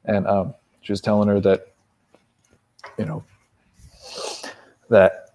[0.06, 1.74] And um, she was telling her that,
[2.98, 3.24] you know,
[4.90, 5.32] that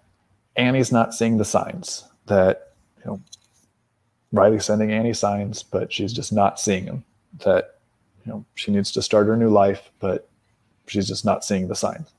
[0.55, 2.03] Annie's not seeing the signs.
[2.27, 3.21] That you know,
[4.31, 7.03] Riley's sending Annie signs, but she's just not seeing them.
[7.39, 7.79] That
[8.25, 10.27] you know, she needs to start her new life, but
[10.87, 12.09] she's just not seeing the signs.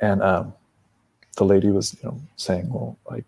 [0.00, 0.54] And um,
[1.36, 3.24] the lady was, you know, saying, "Well, like,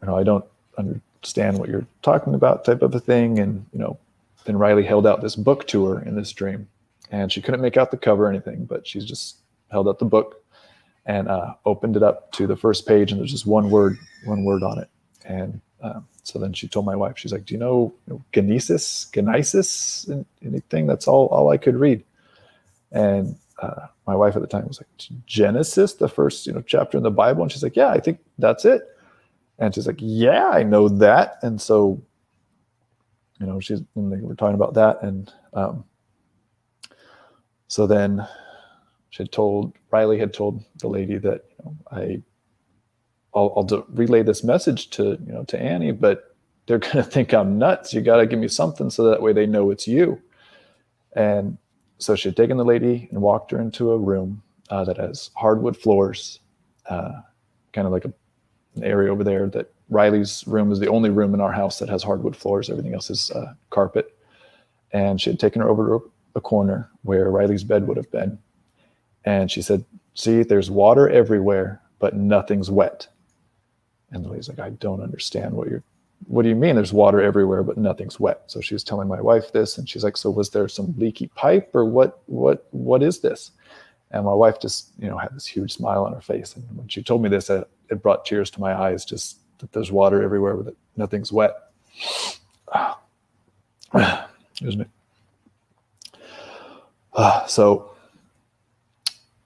[0.00, 0.44] you know, I don't
[0.78, 3.38] understand what you're talking about," type of a thing.
[3.38, 3.98] And you know,
[4.44, 6.68] then Riley held out this book to her in this dream,
[7.10, 9.36] and she couldn't make out the cover or anything, but she's just
[9.70, 10.44] held out the book
[11.06, 14.44] and uh, opened it up to the first page, and there's just one word, one
[14.44, 14.88] word on it.
[15.24, 18.24] And um, so then she told my wife, she's like, "Do you know, you know
[18.32, 20.08] Genesis, Genesis,
[20.42, 22.02] anything?" That's all all I could read.
[22.92, 24.88] And uh, my wife at the time was like,
[25.26, 28.18] "Genesis, the first you know chapter in the Bible," and she's like, "Yeah, I think
[28.38, 28.82] that's it."
[29.58, 32.00] And she's like, "Yeah, I know that." And so,
[33.38, 35.84] you know, she's and they were talking about that, and um,
[37.68, 38.26] so then
[39.14, 42.22] she had told Riley had told the lady that you know, I
[43.32, 46.34] I'll, I'll do, relay this message to you know to Annie, but
[46.66, 47.94] they're going to think I'm nuts.
[47.94, 50.20] You got to give me something so that way they know it's you.
[51.14, 51.58] And
[51.98, 55.30] so she had taken the lady and walked her into a room uh, that has
[55.36, 56.40] hardwood floors,
[56.90, 57.12] uh,
[57.72, 58.12] kind of like a,
[58.74, 59.46] an area over there.
[59.46, 62.68] That Riley's room is the only room in our house that has hardwood floors.
[62.68, 64.18] Everything else is uh, carpet.
[64.90, 68.40] And she had taken her over to a corner where Riley's bed would have been
[69.24, 69.84] and she said,
[70.14, 73.08] See, there's water everywhere, but nothing's wet.
[74.12, 75.82] And lady's like, I don't understand what you're
[76.26, 78.42] what do you mean there's water everywhere but nothing's wet?
[78.46, 81.26] So she was telling my wife this and she's like so was there some leaky
[81.28, 83.50] pipe or what what what is this?
[84.10, 86.54] And my wife just you know had this huge smile on her face.
[86.56, 89.72] And when she told me this it, it brought tears to my eyes just that
[89.72, 91.54] there's water everywhere but nothing's wet.
[94.52, 94.86] Excuse me.
[97.46, 97.93] So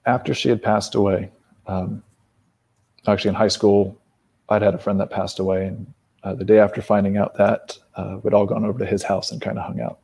[0.09, 1.31] after she had passed away,
[1.67, 2.03] um,
[3.07, 3.97] actually in high school,
[4.49, 5.93] I'd had a friend that passed away, and
[6.23, 9.31] uh, the day after finding out that, uh, we'd all gone over to his house
[9.31, 9.99] and kind of hung out.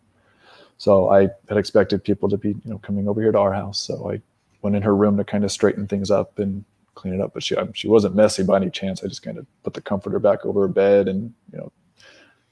[0.77, 3.79] So I had expected people to be, you know, coming over here to our house.
[3.79, 4.21] So I
[4.61, 6.63] went in her room to kind of straighten things up and
[6.93, 7.33] clean it up.
[7.33, 9.03] But she she wasn't messy by any chance.
[9.03, 11.71] I just kind of put the comforter back over her bed, and you know,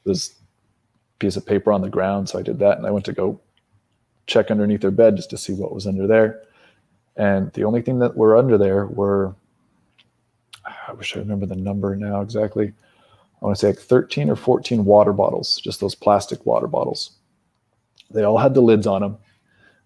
[0.05, 0.35] this
[1.19, 2.29] piece of paper on the ground.
[2.29, 3.39] So I did that, and I went to go
[4.25, 6.41] check underneath her bed just to see what was under there.
[7.15, 9.36] And the only thing that were under there were,
[10.65, 12.73] I wish I remember the number now exactly.
[13.41, 17.17] I want to say like 13 or 14 water bottles, just those plastic water bottles.
[18.10, 19.17] They all had the lids on them,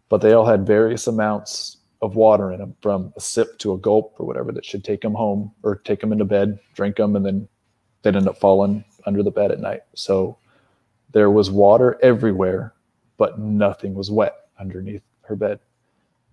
[0.10, 3.78] but they all had various amounts of water in them from a sip to a
[3.78, 7.16] gulp or whatever that should take them home or take them into bed, drink them,
[7.16, 7.48] and then
[8.04, 9.82] they'd end up falling under the bed at night.
[9.96, 10.38] So
[11.12, 12.74] there was water everywhere,
[13.18, 15.60] but nothing was wet underneath her bed.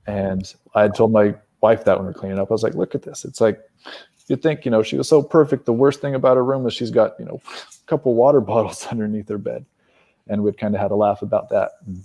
[0.07, 2.75] And I had told my wife that when we are cleaning up, I was like,
[2.75, 3.25] look at this.
[3.25, 3.61] It's like,
[4.29, 5.67] you'd think, you know, she was so perfect.
[5.67, 8.87] The worst thing about her room is she's got, you know, a couple water bottles
[8.87, 9.65] underneath her bed.
[10.29, 11.73] And we'd kind of had a laugh about that.
[11.87, 12.05] And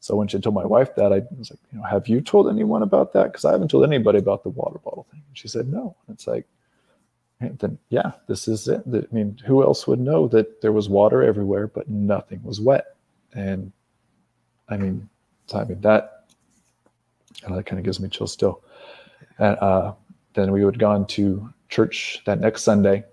[0.00, 2.48] so when she told my wife that, I was like, you know, have you told
[2.48, 3.24] anyone about that?
[3.24, 5.22] Because I haven't told anybody about the water bottle thing.
[5.26, 5.96] And she said, no.
[6.06, 6.46] And it's like,
[7.40, 8.82] then yeah, this is it.
[8.86, 12.96] I mean, who else would know that there was water everywhere, but nothing was wet?
[13.32, 13.72] And
[14.68, 15.08] I mean,
[15.54, 16.17] I mean that
[17.44, 18.62] and that kind of gives me chills still.
[19.38, 19.92] And uh,
[20.34, 23.04] then we would gone to church that next Sunday,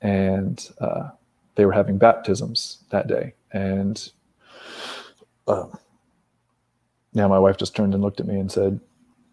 [0.00, 1.10] and uh,
[1.54, 3.34] they were having baptisms that day.
[3.52, 4.10] And
[5.46, 5.66] uh,
[7.12, 8.80] yeah, my wife just turned and looked at me and said,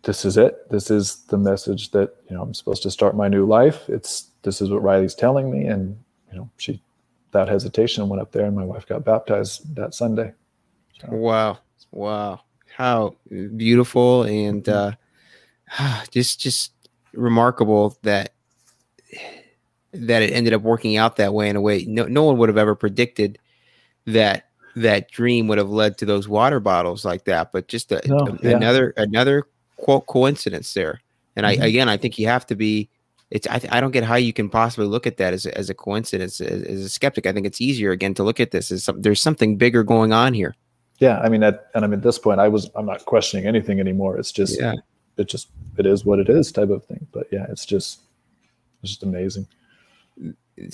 [0.03, 0.69] "This is it.
[0.69, 3.88] This is the message that you know I'm supposed to start my new life.
[3.88, 5.97] It's this is what Riley's telling me." And
[6.31, 6.81] you know, she,
[7.31, 10.33] without hesitation, went up there, and my wife got baptized that Sunday.
[10.99, 11.60] So, wow!
[11.91, 12.41] Wow!
[12.78, 13.16] How
[13.56, 14.96] beautiful and mm-hmm.
[15.84, 16.74] uh, just just
[17.12, 18.34] remarkable that
[19.94, 22.50] that it ended up working out that way in a way no no one would
[22.50, 23.40] have ever predicted
[24.06, 24.44] that
[24.76, 28.18] that dream would have led to those water bottles like that but just a, no,
[28.18, 28.56] a, yeah.
[28.56, 31.02] another another quote coincidence there
[31.36, 31.63] and mm-hmm.
[31.63, 32.88] i again i think you have to be
[33.32, 35.72] it's I, I don't get how you can possibly look at that as a, as
[35.72, 38.72] a coincidence as, as a skeptic i think it's easier again to look at this
[38.72, 40.54] as some, there's something bigger going on here
[40.99, 43.45] yeah i mean at, and i mean at this point i was i'm not questioning
[43.45, 44.17] anything anymore.
[44.17, 44.73] It's just yeah.
[45.17, 47.07] it just it is what it is type of thing.
[47.12, 48.01] But yeah it's just
[48.81, 49.47] it's just amazing.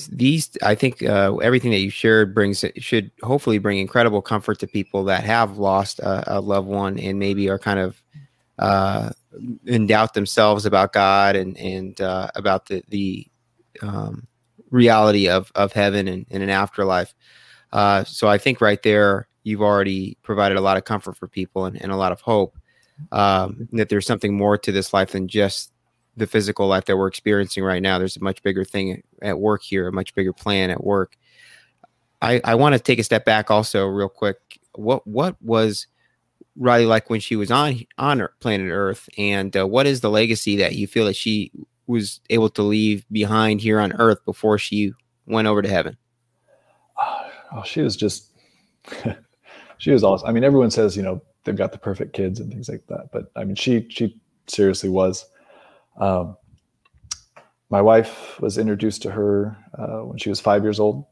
[0.09, 4.67] These i think uh, everything that you shared brings should hopefully bring incredible comfort to
[4.67, 8.01] people that have lost a, a loved one and maybe are kind of
[8.59, 9.09] uh,
[9.65, 13.27] in doubt themselves about God and and uh, about the the
[13.81, 14.27] um,
[14.69, 17.13] reality of of heaven and, and an afterlife.
[17.71, 21.65] Uh, so I think right there you've already provided a lot of comfort for people
[21.65, 22.58] and, and a lot of hope
[23.12, 25.71] um, that there's something more to this life than just
[26.15, 27.97] the physical life that we're experiencing right now.
[27.97, 31.17] There's a much bigger thing at work here, a much bigger plan at work.
[32.21, 34.38] I, I want to take a step back also real quick.
[34.75, 35.88] What what was
[36.56, 40.58] Riley like when she was on on planet Earth, and uh, what is the legacy
[40.58, 41.51] that you feel that she
[41.86, 44.93] was able to leave behind here on Earth before she
[45.25, 45.97] went over to heaven?
[47.56, 48.32] Oh, she was just
[49.84, 50.30] she was awesome.
[50.30, 53.10] I mean, everyone says you know they've got the perfect kids and things like that,
[53.12, 54.17] but I mean, she she
[54.48, 55.26] seriously was.
[55.98, 56.38] Um,
[57.69, 61.04] my wife was introduced to her uh, when she was five years old,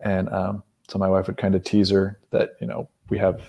[0.00, 3.40] and um, so my wife would kind of tease her that you know we have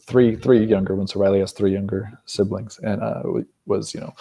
[0.00, 1.12] three three younger ones.
[1.12, 3.22] So Riley has three younger siblings, and uh,
[3.64, 4.12] was you know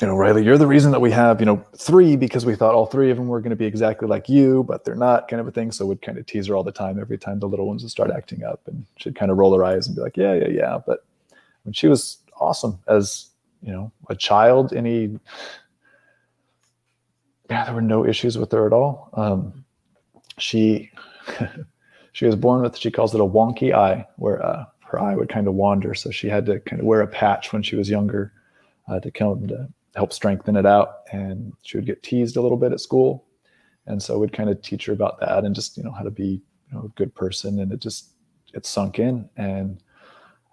[0.00, 2.74] you know, Riley, you're the reason that we have, you know, three because we thought
[2.74, 5.40] all three of them were going to be exactly like you, but they're not, kind
[5.40, 5.70] of a thing.
[5.70, 7.90] So we'd kind of tease her all the time every time the little ones would
[7.90, 10.48] start acting up, and she'd kind of roll her eyes and be like, "Yeah, yeah,
[10.48, 11.04] yeah." But
[11.62, 13.28] when she was awesome as
[13.62, 15.18] you know a child, any
[17.50, 19.10] yeah, there were no issues with her at all.
[19.14, 19.64] Um,
[20.38, 20.90] she
[22.12, 25.28] she was born with she calls it a wonky eye, where uh, her eye would
[25.28, 27.88] kind of wander, so she had to kind of wear a patch when she was
[27.88, 28.32] younger
[28.88, 31.02] uh, to come to help strengthen it out.
[31.12, 33.26] And she would get teased a little bit at school.
[33.86, 36.10] And so we'd kind of teach her about that and just, you know, how to
[36.10, 37.60] be you know, a good person.
[37.60, 38.10] And it just,
[38.54, 39.28] it sunk in.
[39.36, 39.82] And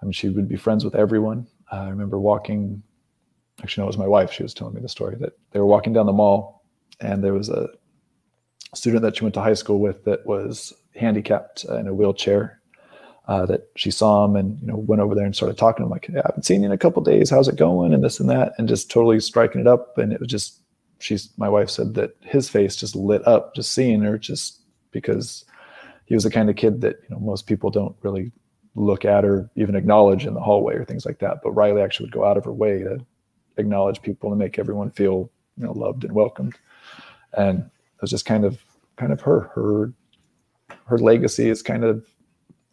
[0.01, 1.47] I mean, she would be friends with everyone.
[1.71, 2.83] Uh, I remember walking,
[3.61, 4.31] actually, no, it was my wife.
[4.31, 6.65] She was telling me the story that they were walking down the mall
[6.99, 7.69] and there was a
[8.75, 12.60] student that she went to high school with that was handicapped in a wheelchair
[13.27, 15.85] uh, that she saw him and you know went over there and started talking to
[15.85, 17.29] him like I haven't seen you in a couple days.
[17.29, 17.93] How's it going?
[17.93, 19.97] and this and that and just totally striking it up.
[19.97, 20.59] And it was just
[20.99, 25.45] she's my wife said that his face just lit up just seeing her just because
[26.05, 28.31] he was the kind of kid that you know most people don't really
[28.75, 31.37] look at or even acknowledge in the hallway or things like that.
[31.43, 33.05] But Riley actually would go out of her way to
[33.57, 36.55] acknowledge people and make everyone feel you know loved and welcomed.
[37.33, 38.63] And it was just kind of
[38.97, 39.93] kind of her her
[40.85, 42.05] her legacy is kind of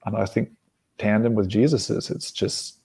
[0.05, 0.51] and I think
[0.99, 2.11] tandem with Jesus's.
[2.11, 2.79] It's just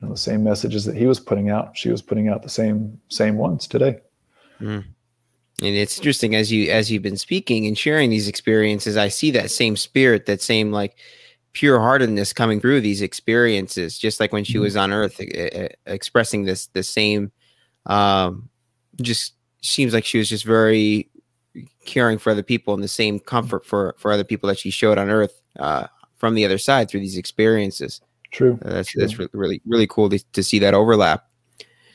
[0.00, 1.76] you know, the same messages that he was putting out.
[1.76, 4.00] She was putting out the same same ones today.
[4.60, 4.84] Mm.
[5.62, 9.30] And it's interesting as you as you've been speaking and sharing these experiences, I see
[9.32, 10.96] that same spirit, that same like
[11.52, 14.62] pure heartedness coming through these experiences, just like when she mm-hmm.
[14.62, 17.30] was on Earth, uh, expressing this the same.
[17.86, 18.48] Um,
[19.00, 21.10] just seems like she was just very
[21.84, 24.98] caring for other people and the same comfort for for other people that she showed
[24.98, 25.40] on Earth.
[25.58, 25.86] Uh,
[26.24, 28.00] from the other side through these experiences.
[28.30, 28.58] True.
[28.64, 29.02] Uh, that's True.
[29.02, 31.28] that's really, really cool to, to see that overlap.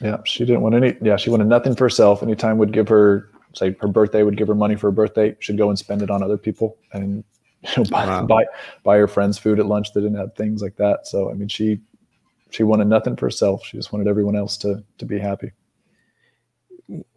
[0.02, 0.96] Yeah, she didn't want any.
[1.02, 2.22] Yeah, she wanted nothing for herself.
[2.22, 5.36] Anytime would give her, say, her birthday would give her money for her birthday.
[5.40, 7.24] She'd go and spend it on other people and
[7.64, 8.26] you know, buy, wow.
[8.28, 8.46] buy
[8.84, 11.08] buy her friends food at lunch that didn't have things like that.
[11.08, 11.80] So I mean, she
[12.52, 13.66] she wanted nothing for herself.
[13.66, 15.54] She just wanted everyone else to to be happy.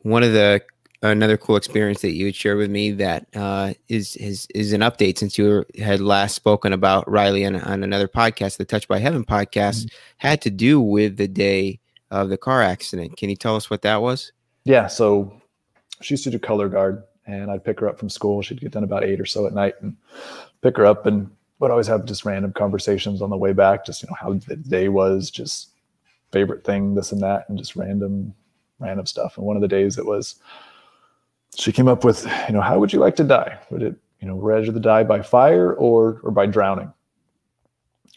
[0.00, 0.62] One of the
[1.02, 4.80] another cool experience that you would share with me that uh, is is is an
[4.80, 8.88] update since you were, had last spoken about Riley on, on another podcast, the Touched
[8.88, 9.96] by Heaven podcast, mm-hmm.
[10.18, 13.16] had to do with the day of the car accident.
[13.16, 14.32] Can you tell us what that was?
[14.64, 15.40] Yeah, so
[16.00, 18.42] she used to do color guard, and I'd pick her up from school.
[18.42, 19.96] She'd get done about eight or so at night, and
[20.60, 24.02] pick her up, and would always have just random conversations on the way back, just
[24.02, 25.70] you know how the day was, just
[26.30, 28.34] favorite thing, this and that, and just random
[28.78, 29.36] random stuff.
[29.36, 30.36] And one of the days it was
[31.56, 33.58] she came up with, you know, how would you like to die?
[33.70, 36.92] Would it, you know, rather die by fire or or by drowning?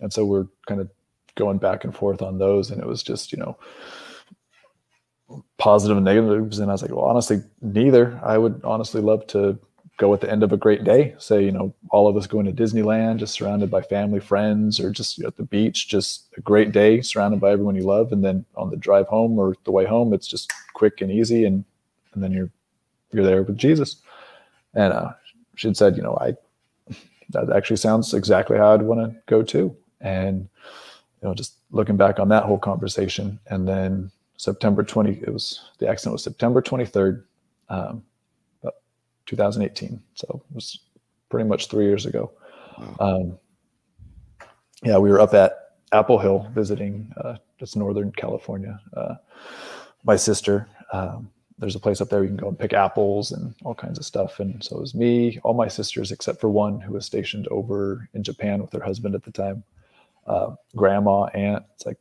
[0.01, 0.89] And so we're kind of
[1.35, 3.57] going back and forth on those, and it was just, you know,
[5.57, 6.59] positive and negatives.
[6.59, 8.19] And I was like, well, honestly, neither.
[8.23, 9.57] I would honestly love to
[9.97, 11.15] go at the end of a great day.
[11.17, 14.91] Say, you know, all of us going to Disneyland, just surrounded by family, friends, or
[14.91, 18.11] just at the beach, just a great day, surrounded by everyone you love.
[18.11, 21.45] And then on the drive home or the way home, it's just quick and easy,
[21.45, 21.63] and
[22.13, 22.51] and then you're
[23.15, 23.97] you're there with Jesus.
[24.73, 25.13] And uh,
[25.55, 26.35] she'd said, you know, I
[27.29, 29.75] that actually sounds exactly how I'd want to go too.
[30.01, 30.47] And
[31.21, 35.69] you know, just looking back on that whole conversation, and then September 20, it was
[35.79, 37.23] the accident was September 23rd,
[37.69, 38.03] um,
[39.25, 40.01] 2018.
[40.13, 40.79] So it was
[41.29, 42.31] pretty much three years ago.
[42.77, 42.95] Wow.
[42.99, 43.39] Um,
[44.83, 48.79] yeah, we were up at Apple Hill visiting uh, just Northern California.
[48.95, 49.15] Uh,
[50.03, 53.55] my sister, um, there's a place up there you can go and pick apples and
[53.63, 54.39] all kinds of stuff.
[54.39, 58.09] And so it was me, all my sisters, except for one who was stationed over
[58.13, 59.63] in Japan with her husband at the time,
[60.27, 61.63] uh, grandma, aunt.
[61.75, 61.97] It's like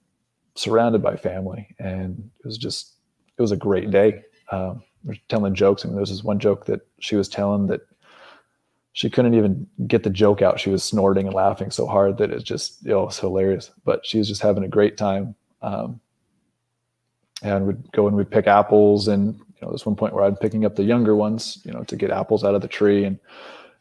[0.57, 2.95] surrounded by family, and it was just
[3.37, 4.23] it was a great day.
[4.51, 5.85] Um, we're telling jokes.
[5.85, 7.83] I mean, there was this one joke that she was telling that
[8.93, 10.61] she couldn't even get the joke out.
[10.61, 13.71] She was snorting and laughing so hard that it just, you know, it was hilarious.
[13.85, 15.35] But she was just having a great time.
[15.63, 16.01] Um,
[17.45, 19.07] and we'd go and we'd pick apples.
[19.07, 21.85] And, you know, there's one point where I'd picking up the younger ones, you know,
[21.85, 23.05] to get apples out of the tree.
[23.05, 23.19] And,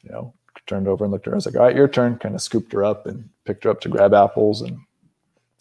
[0.03, 0.33] you know,
[0.65, 1.35] turned over and looked at her.
[1.35, 2.17] I was like, all right, your turn.
[2.17, 4.61] Kind of scooped her up and picked her up to grab apples.
[4.61, 4.77] And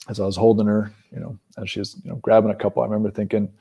[0.08, 2.82] as I was holding her, you know, as she was, you know, grabbing a couple,
[2.82, 3.52] I remember thinking,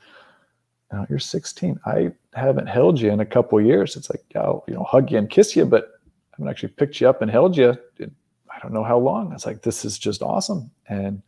[0.92, 1.80] now you're 16.
[1.86, 3.96] I haven't held you in a couple years.
[3.96, 6.00] It's like, I'll, you know, hug you and kiss you, but
[6.32, 7.76] I haven't actually picked you up and held you.
[7.98, 8.14] In,
[8.54, 9.32] I don't know how long.
[9.32, 10.70] It's like, this is just awesome.
[10.88, 11.22] And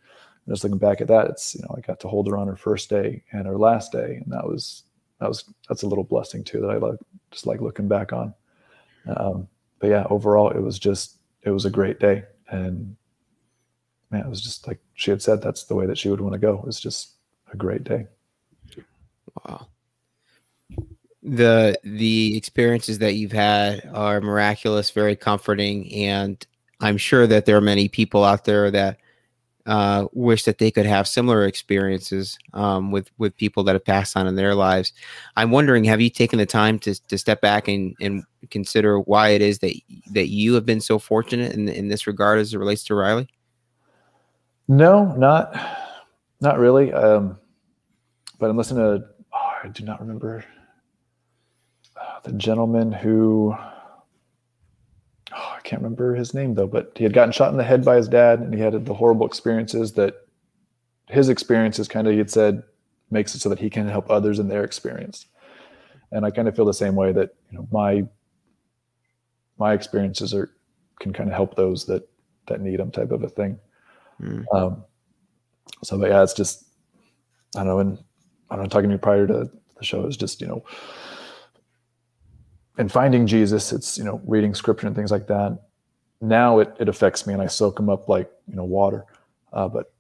[0.48, 2.56] just looking back at that, it's, you know, I got to hold her on her
[2.56, 4.20] first day and her last day.
[4.22, 4.82] And that was,
[5.20, 6.98] that was, that's a little blessing too, that I like,
[7.30, 8.34] just like looking back on.
[9.16, 12.24] Um, but yeah, overall, it was just, it was a great day.
[12.48, 12.96] And
[14.10, 16.34] man, it was just like she had said, that's the way that she would want
[16.34, 16.54] to go.
[16.54, 17.12] It was just
[17.52, 18.06] a great day.
[19.44, 19.66] Wow.
[21.26, 26.46] The the experiences that you've had are miraculous, very comforting, and
[26.80, 28.98] I'm sure that there are many people out there that
[29.66, 34.16] uh, wish that they could have similar experiences um, with with people that have passed
[34.16, 34.92] on in their lives.
[35.36, 39.30] I'm wondering, have you taken the time to to step back and and consider why
[39.30, 39.74] it is that
[40.12, 43.28] that you have been so fortunate in in this regard as it relates to Riley?
[44.68, 45.54] No, not
[46.40, 46.92] not really.
[46.92, 47.38] Um,
[48.38, 49.06] but I'm listening to
[49.62, 50.44] I do not remember
[51.98, 53.73] uh, the gentleman who oh,
[55.64, 58.08] can't remember his name though, but he had gotten shot in the head by his
[58.08, 60.14] dad, and he had the horrible experiences that
[61.08, 62.62] his experiences kind of he had said
[63.10, 65.26] makes it so that he can help others in their experience.
[66.12, 68.04] And I kind of feel the same way that you know my
[69.58, 70.50] my experiences are
[71.00, 72.08] can kind of help those that
[72.46, 73.58] that need them type of a thing.
[74.22, 74.44] Mm.
[74.52, 74.84] Um,
[75.82, 76.64] so but yeah, it's just
[77.56, 77.98] I don't know, and
[78.50, 80.64] I don't know, talking to you prior to the show is just, you know,
[82.76, 85.58] and finding Jesus, it's, you know, reading scripture and things like that.
[86.20, 89.04] Now it, it affects me and I soak them up like, you know, water.
[89.52, 89.92] Uh, but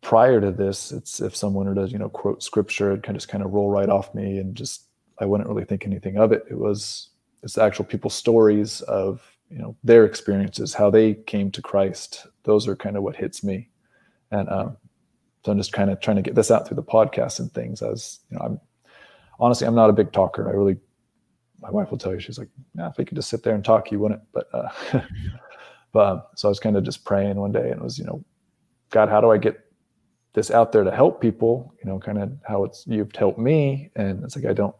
[0.00, 3.28] prior to this, it's if someone were to, you know, quote scripture, it can just
[3.28, 4.84] kind of roll right off me and just,
[5.20, 6.44] I wouldn't really think anything of it.
[6.50, 7.10] It was,
[7.42, 12.26] it's the actual people's stories of, you know, their experiences, how they came to Christ.
[12.44, 13.68] Those are kind of what hits me.
[14.30, 14.76] And um,
[15.44, 17.80] so I'm just kind of trying to get this out through the podcast and things.
[17.80, 18.60] As you know, I'm
[19.40, 20.48] honestly I'm not a big talker.
[20.48, 20.78] I really,
[21.60, 23.64] my wife will tell you she's like, yeah, if we could just sit there and
[23.64, 24.22] talk, you wouldn't.
[24.32, 24.68] But uh,
[25.92, 28.04] but um, so I was kind of just praying one day and it was you
[28.04, 28.24] know,
[28.90, 29.64] God, how do I get
[30.34, 31.74] this out there to help people?
[31.82, 34.74] You know, kind of how it's you've helped me, and it's like I don't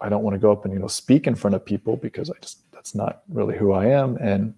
[0.00, 2.30] I don't want to go up and you know speak in front of people because
[2.30, 4.16] I just that's not really who I am.
[4.16, 4.54] And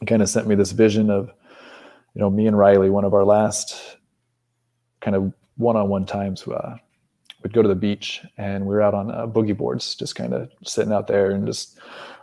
[0.00, 1.30] it kind of sent me this vision of
[2.14, 3.96] you know me and Riley, one of our last
[5.00, 6.76] kind of one-on-one times uh,
[7.42, 10.34] we'd go to the beach and we were out on uh, boogie boards just kind
[10.34, 11.78] of sitting out there and just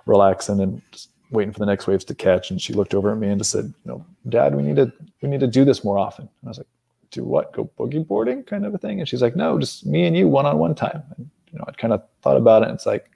[0.06, 2.52] relaxing and just waiting for the next waves to catch.
[2.52, 4.92] And she looked over at me and just said you know dad we need to
[5.22, 6.24] we need to do this more often.
[6.42, 6.68] And i was like
[7.10, 7.54] do what?
[7.54, 8.44] Go boogie boarding?
[8.44, 9.00] kind of a thing.
[9.00, 11.04] And she's like no just me and you one-on-one time.
[11.18, 13.12] And you know i kind of thought about it and it's like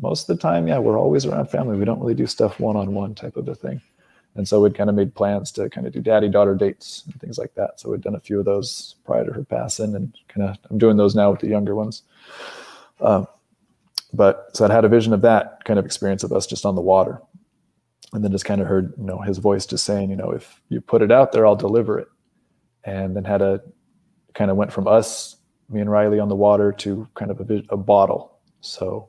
[0.00, 1.76] most of the time yeah we're always around family.
[1.76, 3.80] We don't really do stuff one-on-one type of a thing
[4.36, 7.20] and so we'd kind of made plans to kind of do daddy daughter dates and
[7.20, 7.80] things like that.
[7.80, 10.78] So we'd done a few of those prior to her passing, and kind of I'm
[10.78, 12.02] doing those now with the younger ones.
[13.00, 13.26] Um,
[14.12, 16.74] but so I'd had a vision of that kind of experience of us just on
[16.74, 17.20] the water,
[18.12, 20.60] and then just kind of heard you know his voice just saying, you know, if
[20.68, 22.08] you put it out there, I'll deliver it.
[22.84, 23.62] And then had a
[24.34, 25.36] kind of went from us,
[25.68, 28.38] me and Riley on the water to kind of a, a bottle.
[28.60, 29.08] So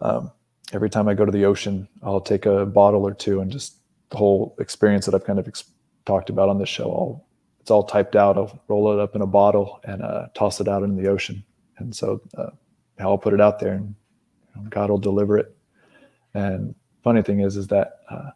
[0.00, 0.30] um,
[0.72, 3.74] every time I go to the ocean, I'll take a bottle or two and just
[4.14, 5.64] whole experience that I've kind of ex-
[6.06, 6.84] talked about on this show.
[6.84, 7.26] All
[7.60, 8.36] it's all typed out.
[8.36, 11.42] I'll roll it up in a bottle and uh, toss it out in the ocean.
[11.78, 12.50] And so uh,
[13.00, 13.94] I'll put it out there, and
[14.54, 15.56] you know, God will deliver it.
[16.34, 18.30] And funny thing is, is that uh,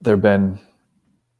[0.00, 0.58] there've been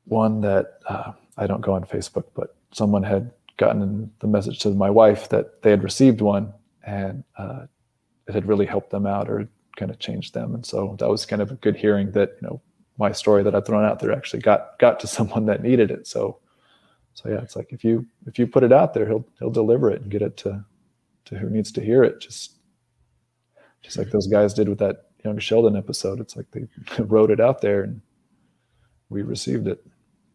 [0.05, 4.71] one that uh, I don't go on Facebook, but someone had gotten the message to
[4.71, 6.53] my wife that they had received one,
[6.87, 7.67] and uh,
[8.29, 10.55] it had really helped them out or kind of changed them.
[10.55, 12.61] And so that was kind of a good hearing that you know
[13.01, 16.07] my story that I've thrown out there actually got got to someone that needed it.
[16.07, 16.39] So
[17.15, 19.91] so yeah, it's like if you if you put it out there, he'll he'll deliver
[19.91, 20.65] it and get it to
[21.25, 22.21] to who needs to hear it.
[22.21, 22.57] Just
[23.83, 26.21] just like those guys did with that young Sheldon episode.
[26.21, 26.67] It's like they
[27.03, 28.01] wrote it out there and
[29.09, 29.85] we received it.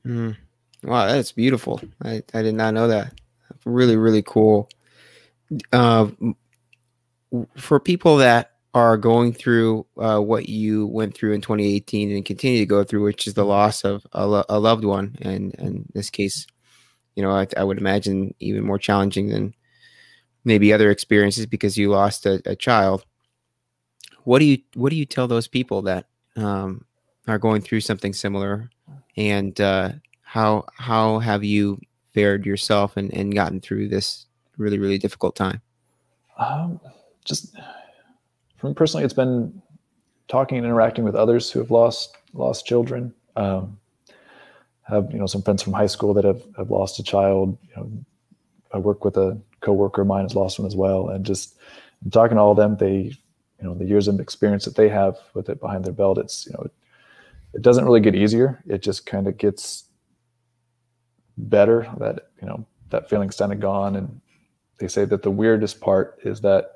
[0.05, 0.35] Mm.
[0.83, 1.81] Wow, that's beautiful.
[2.03, 3.13] I, I did not know that.
[3.65, 4.69] Really, really cool.
[5.71, 6.07] Uh,
[7.55, 12.59] for people that are going through uh, what you went through in 2018 and continue
[12.59, 15.67] to go through, which is the loss of a, lo- a loved one, and, and
[15.77, 16.45] in this case,
[17.15, 19.55] you know, I, I, would imagine even more challenging than
[20.43, 23.05] maybe other experiences because you lost a, a child.
[24.25, 26.83] What do you what do you tell those people that um,
[27.29, 28.69] are going through something similar,
[29.15, 31.79] and uh, how how have you
[32.13, 34.25] fared yourself and, and gotten through this
[34.57, 35.61] really really difficult time?
[36.37, 36.81] Um,
[37.23, 37.55] just
[38.57, 39.61] for me personally, it's been
[40.27, 43.13] talking and interacting with others who have lost lost children.
[43.35, 43.77] Um,
[44.83, 47.57] have you know some friends from high school that have, have lost a child.
[47.69, 47.91] You know,
[48.73, 51.57] I work with a coworker of mine has lost one as well, and just
[52.11, 53.13] talking to all of them, they
[53.59, 56.45] you know the years of experience that they have with it behind their belt, it's
[56.45, 56.71] you know it,
[57.55, 58.61] it doesn't really get easier.
[58.67, 59.85] It just kind of gets
[61.37, 61.91] better.
[61.97, 64.21] That you know that feeling's kind of gone, and
[64.77, 66.74] they say that the weirdest part is that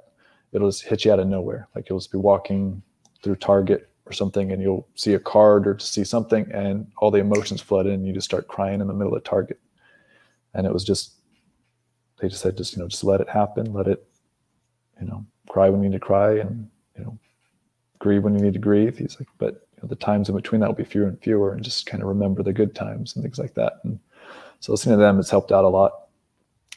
[0.52, 1.68] it'll just hit you out of nowhere.
[1.76, 2.82] Like you'll just be walking
[3.24, 7.20] through Target or something and you'll see a card or see something and all the
[7.20, 9.60] emotions flood in and you just start crying in the middle of Target.
[10.54, 11.14] And it was just,
[12.20, 13.72] they just said, just, you know, just let it happen.
[13.72, 14.06] Let it,
[15.00, 17.18] you know, cry when you need to cry and, you know,
[18.00, 18.98] grieve when you need to grieve.
[18.98, 21.54] He's like, but you know, the times in between that will be fewer and fewer
[21.54, 23.74] and just kind of remember the good times and things like that.
[23.84, 24.00] And
[24.60, 26.08] so listening to them has helped out a lot.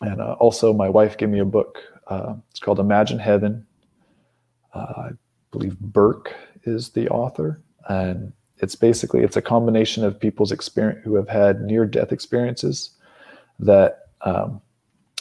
[0.03, 1.79] And uh, also my wife gave me a book.
[2.07, 3.67] Uh, it's called Imagine Heaven.
[4.75, 5.11] Uh, I
[5.51, 6.35] believe Burke
[6.65, 11.61] is the author, and it's basically it's a combination of people's experience who have had
[11.63, 12.91] near death experiences
[13.59, 14.61] that um,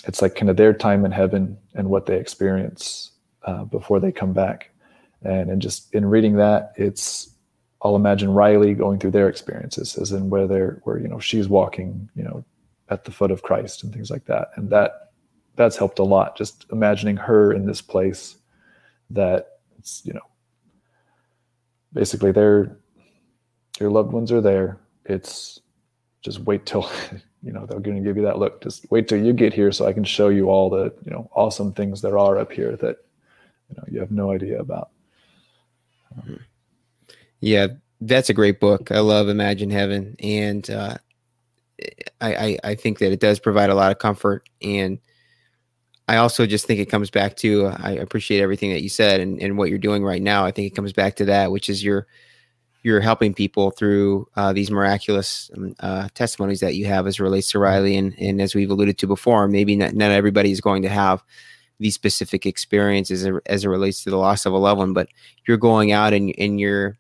[0.05, 3.11] it's like kind of their time in heaven and what they experience
[3.43, 4.69] uh, before they come back.
[5.23, 7.29] And and just in reading that it's
[7.84, 11.47] i'll imagine riley going through their experiences as in where they're where you know she's
[11.47, 12.43] walking you know
[12.91, 14.51] at the foot of christ and things like that.
[14.55, 15.11] And that
[15.56, 18.38] that's helped a lot just imagining her in this place
[19.10, 20.22] that it's you know
[21.93, 22.78] basically their
[23.80, 24.78] your loved ones are there.
[25.06, 25.60] It's
[26.22, 26.89] just wait till
[27.43, 28.62] you know they're going to give you that look.
[28.62, 31.30] Just wait till you get here so I can show you all the you know
[31.34, 32.97] awesome things there are up here that
[33.70, 34.89] you know you have no idea about.
[37.39, 37.68] yeah,
[37.99, 38.91] that's a great book.
[38.91, 40.97] I love Imagine Heaven, and uh,
[42.22, 44.99] I, I I think that it does provide a lot of comfort and
[46.12, 49.41] I also just think it comes back to I appreciate everything that you said and,
[49.41, 50.43] and what you're doing right now.
[50.43, 52.05] I think it comes back to that, which is you're
[52.84, 57.24] you're helping people through uh, these miraculous um, uh, testimonies that you have as it
[57.24, 60.59] relates to Riley, and and as we've alluded to before, maybe not, not everybody is
[60.59, 61.24] going to have
[61.80, 65.07] these specific experiences as, as it relates to the loss of a loved one, but
[65.47, 66.97] you're going out and and you're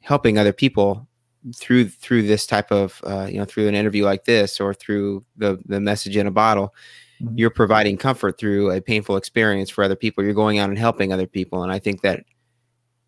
[0.00, 1.08] helping other people
[1.56, 5.24] through through this type of uh, you know through an interview like this or through
[5.36, 6.72] the the message in a bottle
[7.20, 7.38] mm-hmm.
[7.38, 10.24] you're providing comfort through a painful experience for other people.
[10.24, 12.24] You're going out and helping other people, and I think that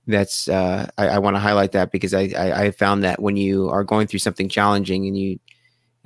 [0.06, 3.36] that's uh, I, I want to highlight that because I, I I found that when
[3.36, 5.38] you are going through something challenging and you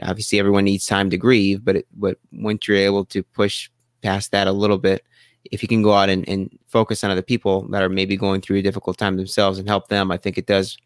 [0.02, 3.68] obviously everyone needs time to grieve, but it, but once you're able to push
[4.02, 5.04] past that a little bit,
[5.50, 8.40] if you can go out and, and focus on other people that are maybe going
[8.40, 10.76] through a difficult time themselves and help them, I think it does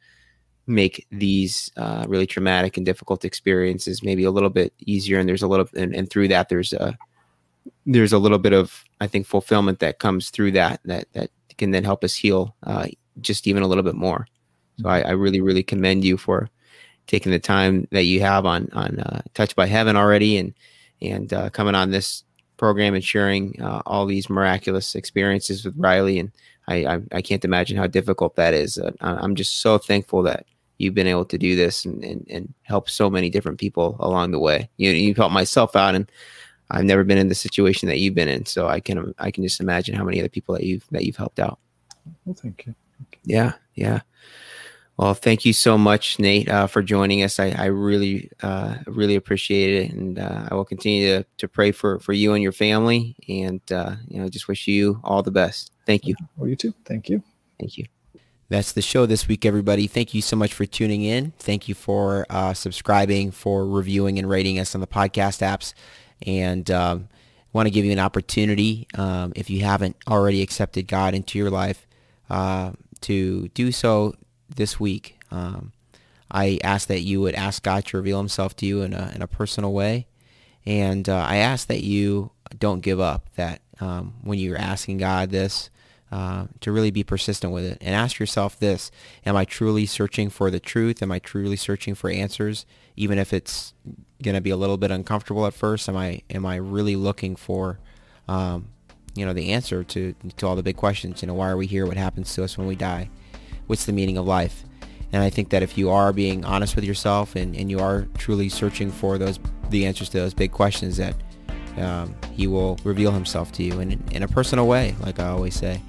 [0.66, 5.18] make these uh, really traumatic and difficult experiences maybe a little bit easier.
[5.18, 6.96] And there's a little, and, and through that, there's a
[7.86, 11.70] there's a little bit of I think fulfillment that comes through that that that can
[11.70, 12.88] then help us heal uh,
[13.20, 14.26] just even a little bit more.
[14.80, 16.50] So I, I, really really commend you for
[17.06, 20.54] taking the time that you have on on uh, Touched by Heaven already and
[21.00, 22.24] and uh, coming on this
[22.56, 26.32] program and sharing uh, all these miraculous experiences with Riley and
[26.66, 28.78] I, I, I can't imagine how difficult that is.
[28.78, 30.46] Uh, I'm just so thankful that
[30.78, 34.30] you've been able to do this and, and, and help so many different people along
[34.30, 34.68] the way.
[34.76, 36.10] You you've helped myself out and
[36.70, 39.44] I've never been in the situation that you've been in, so I can I can
[39.44, 41.58] just imagine how many other people that you've that you've helped out.
[42.24, 42.74] Well, thank you.
[42.98, 43.36] Thank you.
[43.36, 44.00] Yeah, yeah.
[44.96, 47.40] Well, thank you so much, Nate, uh, for joining us.
[47.40, 51.72] I, I really, uh, really appreciate it, and uh, I will continue to, to pray
[51.72, 55.32] for, for you and your family, and uh, you know, just wish you all the
[55.32, 55.72] best.
[55.84, 56.14] Thank you.
[56.36, 56.72] Well, you too.
[56.84, 57.22] Thank you.
[57.58, 57.86] Thank you.
[58.54, 59.88] That's the show this week, everybody.
[59.88, 61.32] Thank you so much for tuning in.
[61.40, 65.74] Thank you for uh, subscribing, for reviewing and rating us on the podcast apps
[66.24, 67.08] and um,
[67.52, 71.50] want to give you an opportunity, um, if you haven't already accepted God into your
[71.50, 71.84] life,
[72.30, 74.14] uh, to do so
[74.54, 75.18] this week.
[75.32, 75.72] Um,
[76.30, 79.20] I ask that you would ask God to reveal himself to you in a, in
[79.20, 80.06] a personal way.
[80.64, 85.30] And uh, I ask that you don't give up, that um, when you're asking God
[85.30, 85.70] this,
[86.14, 87.76] uh, to really be persistent with it.
[87.80, 88.92] And ask yourself this
[89.26, 91.02] am i truly searching for the truth?
[91.02, 93.74] Am i truly searching for answers even if it's
[94.22, 95.88] going to be a little bit uncomfortable at first?
[95.88, 97.80] Am i am i really looking for
[98.28, 98.68] um,
[99.16, 101.20] you know the answer to to all the big questions?
[101.20, 101.84] You know why are we here?
[101.84, 103.10] What happens to us when we die?
[103.66, 104.62] What's the meaning of life?
[105.12, 108.06] And i think that if you are being honest with yourself and, and you are
[108.18, 109.40] truly searching for those
[109.70, 111.16] the answers to those big questions that
[111.76, 115.54] um, he will reveal himself to you in, in a personal way, like I always
[115.56, 115.80] say.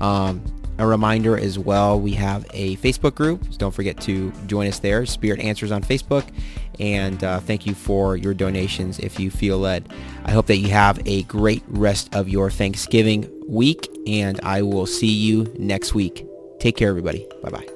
[0.00, 0.42] Um,
[0.78, 3.44] a reminder as well, we have a Facebook group.
[3.44, 6.28] So don't forget to join us there, Spirit Answers on Facebook.
[6.80, 9.92] And uh, thank you for your donations if you feel led.
[10.24, 14.86] I hope that you have a great rest of your Thanksgiving week, and I will
[14.86, 16.26] see you next week.
[16.58, 17.26] Take care, everybody.
[17.42, 17.73] Bye-bye.